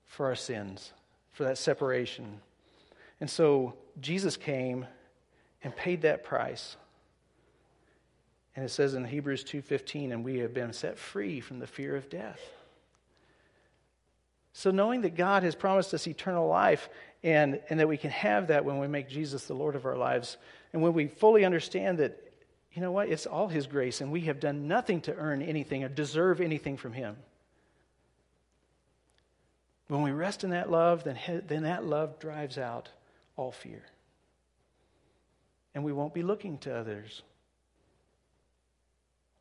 for 0.05 0.27
our 0.27 0.35
sins, 0.35 0.91
for 1.31 1.45
that 1.45 1.57
separation. 1.57 2.41
And 3.19 3.29
so 3.29 3.73
Jesus 3.99 4.37
came 4.37 4.85
and 5.63 5.75
paid 5.75 6.01
that 6.01 6.23
price. 6.23 6.75
And 8.57 8.65
it 8.65 8.69
says 8.69 8.95
in 8.95 9.05
Hebrews 9.05 9.43
2:15 9.43 10.11
and 10.11 10.25
we 10.25 10.39
have 10.39 10.51
been 10.51 10.73
set 10.73 10.97
free 10.97 11.39
from 11.39 11.59
the 11.59 11.67
fear 11.67 11.95
of 11.95 12.09
death. 12.09 12.41
So 14.51 14.71
knowing 14.71 15.01
that 15.01 15.15
God 15.15 15.43
has 15.43 15.53
promised 15.53 15.93
us 15.93 16.07
eternal 16.07 16.47
life 16.47 16.89
and, 17.21 17.61
and 17.69 17.79
that 17.79 17.87
we 17.87 17.97
can 17.97 18.09
have 18.09 18.47
that 18.47 18.65
when 18.65 18.79
we 18.79 18.87
make 18.87 19.09
Jesus 19.09 19.45
the 19.45 19.53
Lord 19.53 19.75
of 19.75 19.85
our 19.85 19.95
lives, 19.95 20.37
and 20.73 20.81
when 20.81 20.93
we 20.93 21.05
fully 21.05 21.45
understand 21.45 21.99
that, 21.99 22.33
you 22.73 22.81
know 22.81 22.91
what, 22.91 23.09
it's 23.09 23.27
all 23.27 23.47
His 23.47 23.67
grace 23.67 24.01
and 24.01 24.11
we 24.11 24.21
have 24.21 24.39
done 24.39 24.67
nothing 24.67 25.01
to 25.01 25.15
earn 25.15 25.43
anything 25.43 25.83
or 25.83 25.89
deserve 25.89 26.41
anything 26.41 26.77
from 26.77 26.93
Him. 26.93 27.15
When 29.87 30.01
we 30.01 30.09
rest 30.09 30.43
in 30.43 30.49
that 30.49 30.71
love, 30.71 31.03
then, 31.03 31.19
then 31.45 31.61
that 31.61 31.85
love 31.85 32.17
drives 32.17 32.57
out 32.57 32.89
all 33.35 33.51
fear. 33.51 33.83
And 35.75 35.83
we 35.83 35.93
won't 35.93 36.15
be 36.15 36.23
looking 36.23 36.57
to 36.59 36.75
others 36.75 37.21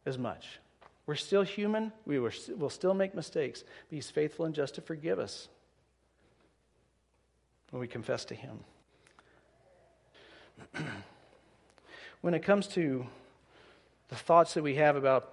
as 0.07 0.17
much. 0.17 0.59
We're 1.07 1.17
still 1.17 1.43
human. 1.43 1.93
We 2.07 2.19
will 2.19 2.71
still 2.71 2.95
make 2.95 3.15
mistakes. 3.15 3.63
But 3.63 3.95
He's 3.95 4.11
faithful 4.11 4.47
and 4.47 4.55
just 4.55 4.77
to 4.77 4.81
forgive 4.81 5.19
us 5.19 5.49
when 7.71 7.81
we 7.81 7.87
confess 7.87 8.25
to 8.27 8.35
Him. 8.35 8.61
when 12.23 12.35
it 12.35 12.43
comes 12.43 12.67
to 12.69 13.07
the 14.09 14.17
thoughts 14.17 14.55
that 14.55 14.63
we 14.63 14.77
have 14.77 14.97
about 14.97 15.33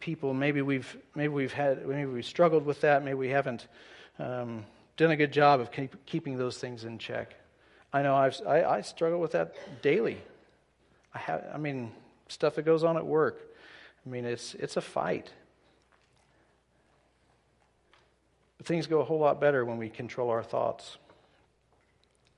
people, 0.00 0.34
maybe 0.34 0.60
we've 0.62 0.96
maybe 1.14 1.32
we've 1.32 1.52
had 1.52 1.86
maybe 1.86 2.10
we've 2.10 2.24
struggled 2.24 2.66
with 2.66 2.80
that. 2.80 3.04
Maybe 3.04 3.14
we 3.14 3.28
haven't 3.28 3.68
um, 4.18 4.64
done 4.96 5.10
a 5.10 5.16
good 5.16 5.32
job 5.32 5.60
of 5.60 5.70
keep, 5.72 6.04
keeping 6.06 6.38
those 6.38 6.58
things 6.58 6.84
in 6.84 6.98
check. 6.98 7.34
I 7.92 8.02
know 8.02 8.14
I've, 8.14 8.40
I, 8.46 8.64
I 8.64 8.80
struggle 8.80 9.20
with 9.20 9.32
that 9.32 9.54
daily. 9.82 10.18
I 11.14 11.18
have, 11.18 11.44
I 11.54 11.58
mean, 11.58 11.92
stuff 12.28 12.56
that 12.56 12.64
goes 12.64 12.82
on 12.84 12.96
at 12.96 13.06
work. 13.06 13.53
I 14.06 14.10
mean, 14.10 14.24
it's 14.24 14.54
it's 14.54 14.76
a 14.76 14.80
fight. 14.80 15.30
But 18.58 18.66
things 18.66 18.86
go 18.86 19.00
a 19.00 19.04
whole 19.04 19.18
lot 19.18 19.40
better 19.40 19.64
when 19.64 19.78
we 19.78 19.88
control 19.88 20.30
our 20.30 20.42
thoughts. 20.42 20.98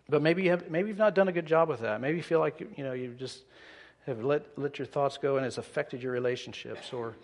But 0.08 0.22
maybe 0.22 0.44
you 0.44 0.50
have, 0.50 0.70
maybe 0.70 0.88
you've 0.88 0.98
not 0.98 1.14
done 1.14 1.28
a 1.28 1.32
good 1.32 1.46
job 1.46 1.68
with 1.68 1.80
that. 1.80 2.00
Maybe 2.00 2.16
you 2.16 2.22
feel 2.22 2.38
like 2.38 2.60
you 2.76 2.84
know 2.84 2.92
you 2.92 3.14
just 3.18 3.42
have 4.06 4.22
let 4.22 4.46
let 4.56 4.78
your 4.78 4.86
thoughts 4.86 5.18
go 5.18 5.36
and 5.36 5.44
it's 5.44 5.58
affected 5.58 6.02
your 6.02 6.12
relationships, 6.12 6.92
or 6.92 7.14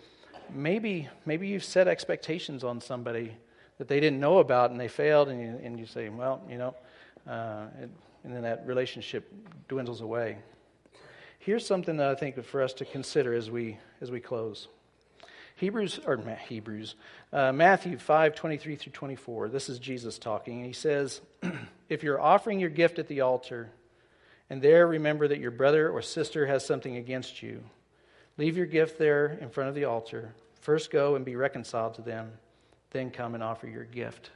maybe 0.53 1.07
maybe 1.25 1.47
you've 1.47 1.63
set 1.63 1.87
expectations 1.87 2.63
on 2.63 2.81
somebody 2.81 3.35
that 3.77 3.87
they 3.87 3.99
didn't 3.99 4.19
know 4.19 4.39
about 4.39 4.71
and 4.71 4.79
they 4.79 4.87
failed, 4.87 5.29
and 5.29 5.41
you, 5.41 5.59
and 5.63 5.79
you 5.79 5.85
say, 5.85 6.09
well, 6.09 6.41
you 6.49 6.57
know, 6.57 6.75
uh, 7.27 7.65
and, 7.79 7.91
and 8.23 8.35
then 8.35 8.43
that 8.43 8.65
relationship 8.67 9.33
dwindles 9.67 10.01
away. 10.01 10.37
Here's 11.45 11.65
something 11.65 11.97
that 11.97 12.07
I 12.07 12.15
think 12.15 12.41
for 12.45 12.61
us 12.61 12.71
to 12.75 12.85
consider 12.85 13.33
as 13.33 13.51
we 13.51 13.77
as 13.99 14.09
we 14.09 14.21
close. 14.21 14.69
Hebrews 15.57 15.99
or 16.05 16.17
Hebrews, 16.47 16.95
uh, 17.33 17.51
Matthew 17.51 17.97
five 17.97 18.33
twenty 18.33 18.57
three 18.57 18.77
through 18.77 18.93
twenty 18.93 19.15
four. 19.15 19.49
This 19.49 19.67
is 19.67 19.77
Jesus 19.77 20.17
talking. 20.17 20.63
He 20.63 20.71
says, 20.71 21.19
"If 21.89 22.01
you're 22.01 22.21
offering 22.21 22.61
your 22.61 22.69
gift 22.69 22.97
at 22.97 23.09
the 23.09 23.21
altar, 23.21 23.71
and 24.49 24.61
there 24.61 24.87
remember 24.87 25.27
that 25.27 25.39
your 25.39 25.51
brother 25.51 25.89
or 25.89 26.01
sister 26.01 26.45
has 26.45 26.65
something 26.65 26.95
against 26.95 27.43
you, 27.43 27.63
leave 28.37 28.55
your 28.55 28.65
gift 28.65 28.97
there 28.97 29.37
in 29.41 29.49
front 29.49 29.67
of 29.67 29.75
the 29.75 29.85
altar. 29.85 30.33
First 30.61 30.91
go 30.91 31.15
and 31.15 31.25
be 31.25 31.35
reconciled 31.35 31.95
to 31.95 32.01
them." 32.01 32.33
then 32.91 33.09
come 33.09 33.33
and 33.33 33.43
offer 33.43 33.67
your 33.67 33.83
gift. 33.83 34.29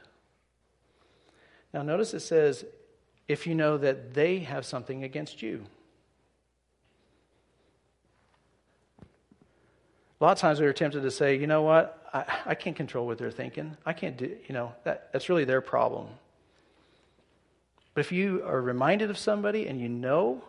Now, 1.72 1.82
notice 1.82 2.12
it 2.12 2.20
says, 2.20 2.64
if 3.28 3.46
you 3.46 3.54
know 3.54 3.78
that 3.78 4.14
they 4.14 4.40
have 4.40 4.66
something 4.66 5.04
against 5.04 5.42
you. 5.42 5.64
A 10.20 10.24
lot 10.24 10.32
of 10.32 10.38
times 10.38 10.60
we 10.60 10.66
are 10.66 10.72
tempted 10.72 11.02
to 11.02 11.10
say, 11.10 11.36
you 11.36 11.46
know 11.46 11.62
what, 11.62 12.08
I, 12.12 12.24
I 12.46 12.54
can't 12.54 12.74
control 12.74 13.06
what 13.06 13.18
they're 13.18 13.30
thinking. 13.30 13.76
I 13.86 13.92
can't 13.92 14.16
do, 14.16 14.36
you 14.46 14.52
know, 14.52 14.72
that, 14.84 15.12
that's 15.12 15.28
really 15.28 15.44
their 15.44 15.60
problem. 15.60 16.08
But 17.94 18.00
if 18.00 18.12
you 18.12 18.42
are 18.44 18.60
reminded 18.60 19.10
of 19.10 19.18
somebody 19.18 19.68
and 19.68 19.80
you 19.80 19.88
know 19.88 20.42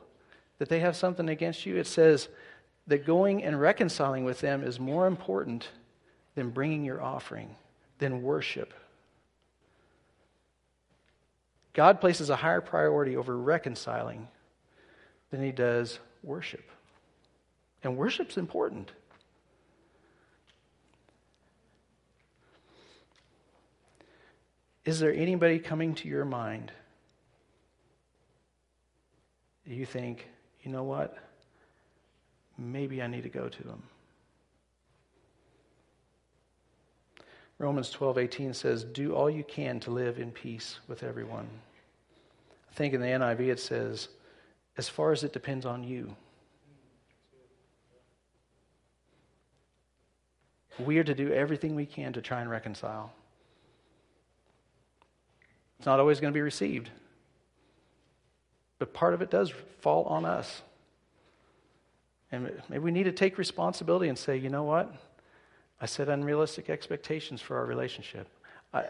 that 0.58 0.70
they 0.70 0.80
have 0.80 0.96
something 0.96 1.30
against 1.30 1.66
you, 1.66 1.78
it 1.78 1.88
says 1.88 2.30
that 2.88 3.06
going 3.06 3.44
and 3.44 3.60
reconciling 3.60 4.24
with 4.24 4.40
them 4.40 4.64
is 4.64 4.80
more 4.80 5.06
important 5.06 5.70
than 6.36 6.50
bringing 6.50 6.84
your 6.84 7.02
offering 7.02 7.56
than 8.00 8.24
worship. 8.24 8.74
God 11.74 12.02
places 12.02 12.30
a 12.30 12.36
higher 12.36 12.62
priority 12.62 13.16
over 13.16 13.38
reconciling 13.38 14.28
than 15.30 15.44
he 15.44 15.52
does 15.52 16.00
worship. 16.24 16.70
And 17.84 17.96
worship's 17.96 18.38
important. 18.38 18.92
Is 24.90 25.00
there 25.00 25.14
anybody 25.14 25.60
coming 25.60 25.94
to 25.94 26.08
your 26.08 26.26
mind? 26.26 26.72
You 29.64 29.86
think, 29.86 30.26
you 30.64 30.72
know 30.72 30.82
what? 30.82 31.16
Maybe 32.58 33.00
I 33.00 33.06
need 33.06 33.22
to 33.22 33.30
go 33.30 33.50
to 33.50 33.64
them. 33.64 33.84
Romans 37.60 37.92
12:18 37.92 38.56
says, 38.56 38.84
"Do 38.84 39.14
all 39.14 39.30
you 39.30 39.44
can 39.44 39.80
to 39.82 39.92
live 39.92 40.18
in 40.18 40.32
peace 40.32 40.80
with 40.88 41.04
everyone." 41.04 41.48
I 42.72 42.74
think 42.74 42.96
in 42.96 43.02
the 43.02 43.12
NIV 43.12 43.42
it 43.42 43.60
says, 43.60 44.10
"As 44.76 44.90
far 44.90 45.12
as 45.12 45.24
it 45.24 45.34
depends 45.34 45.68
on 45.68 45.84
you." 45.84 46.18
We 50.80 50.98
are 50.98 51.04
to 51.04 51.14
do 51.14 51.32
everything 51.32 51.76
we 51.76 51.86
can 51.86 52.12
to 52.14 52.24
try 52.24 52.42
and 52.42 52.50
reconcile. 52.50 53.14
It's 55.80 55.86
not 55.86 56.00
always 56.00 56.20
going 56.20 56.32
to 56.34 56.38
be 56.38 56.42
received. 56.42 56.90
But 58.80 58.94
part 58.94 59.14
of 59.14 59.22
it 59.22 59.30
does 59.30 59.52
fall 59.80 60.04
on 60.06 60.26
us. 60.26 60.62
And 62.32 62.52
maybe 62.70 62.84
we 62.84 62.92
need 62.92 63.04
to 63.04 63.12
take 63.12 63.38
responsibility 63.38 64.08
and 64.10 64.18
say, 64.18 64.38
you 64.38 64.50
know 64.50 64.64
what? 64.64 64.94
I 65.82 65.86
set 65.86 66.10
unrealistic 66.10 66.70
expectations 66.70 67.42
for 67.42 67.58
our 67.58 67.66
relationship. 67.66 68.28
I, 68.74 68.86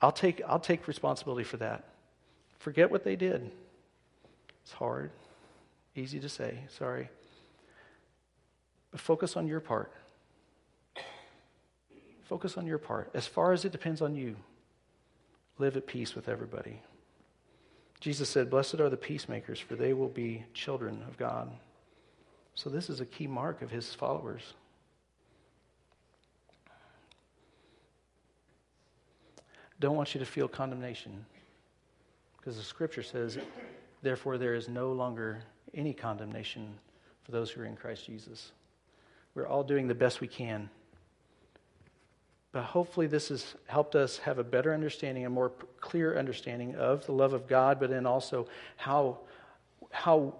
I'll, 0.00 0.12
take, 0.12 0.42
I'll 0.46 0.60
take 0.60 0.86
responsibility 0.86 1.44
for 1.44 1.56
that. 1.56 1.84
Forget 2.58 2.90
what 2.90 3.02
they 3.02 3.16
did. 3.16 3.50
It's 4.62 4.72
hard, 4.72 5.10
easy 5.94 6.20
to 6.20 6.28
say, 6.28 6.58
sorry. 6.68 7.08
But 8.90 9.00
focus 9.00 9.36
on 9.36 9.46
your 9.46 9.60
part. 9.60 9.92
Focus 12.24 12.56
on 12.56 12.66
your 12.66 12.78
part. 12.78 13.10
As 13.14 13.26
far 13.26 13.52
as 13.52 13.64
it 13.64 13.72
depends 13.72 14.02
on 14.02 14.14
you, 14.14 14.36
live 15.58 15.76
at 15.76 15.86
peace 15.86 16.14
with 16.14 16.28
everybody. 16.28 16.80
Jesus 18.00 18.28
said, 18.28 18.50
Blessed 18.50 18.80
are 18.80 18.90
the 18.90 18.96
peacemakers, 18.96 19.58
for 19.58 19.74
they 19.74 19.92
will 19.92 20.08
be 20.08 20.44
children 20.52 21.02
of 21.08 21.16
God. 21.16 21.50
So, 22.54 22.70
this 22.70 22.88
is 22.88 23.00
a 23.00 23.06
key 23.06 23.26
mark 23.26 23.62
of 23.62 23.70
his 23.70 23.94
followers. 23.94 24.54
don't 29.80 29.96
want 29.96 30.14
you 30.14 30.18
to 30.18 30.26
feel 30.26 30.48
condemnation 30.48 31.24
because 32.36 32.56
the 32.56 32.62
scripture 32.62 33.02
says, 33.02 33.38
therefore, 34.02 34.38
there 34.38 34.54
is 34.54 34.68
no 34.68 34.92
longer 34.92 35.42
any 35.74 35.92
condemnation 35.92 36.72
for 37.24 37.32
those 37.32 37.50
who 37.50 37.60
are 37.60 37.66
in 37.66 37.76
Christ 37.76 38.06
Jesus. 38.06 38.52
We're 39.34 39.46
all 39.46 39.64
doing 39.64 39.86
the 39.86 39.94
best 39.94 40.20
we 40.20 40.28
can. 40.28 40.70
But 42.52 42.62
hopefully, 42.62 43.06
this 43.06 43.28
has 43.28 43.54
helped 43.66 43.94
us 43.94 44.18
have 44.18 44.38
a 44.38 44.44
better 44.44 44.72
understanding, 44.72 45.26
a 45.26 45.30
more 45.30 45.52
clear 45.80 46.18
understanding 46.18 46.74
of 46.76 47.04
the 47.06 47.12
love 47.12 47.32
of 47.32 47.46
God, 47.46 47.78
but 47.78 47.90
then 47.90 48.06
also 48.06 48.46
how, 48.76 49.18
how 49.90 50.34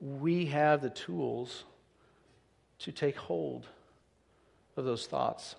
we 0.00 0.46
have 0.46 0.82
the 0.82 0.90
tools 0.90 1.64
to 2.80 2.92
take 2.92 3.16
hold 3.16 3.66
of 4.76 4.84
those 4.84 5.06
thoughts 5.06 5.56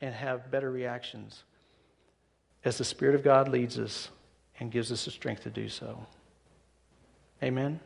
and 0.00 0.14
have 0.14 0.50
better 0.50 0.70
reactions 0.70 1.44
as 2.64 2.78
the 2.78 2.84
Spirit 2.84 3.14
of 3.14 3.22
God 3.22 3.48
leads 3.48 3.78
us 3.78 4.10
and 4.58 4.72
gives 4.72 4.90
us 4.90 5.04
the 5.04 5.10
strength 5.10 5.44
to 5.44 5.50
do 5.50 5.68
so. 5.68 6.04
Amen. 7.42 7.78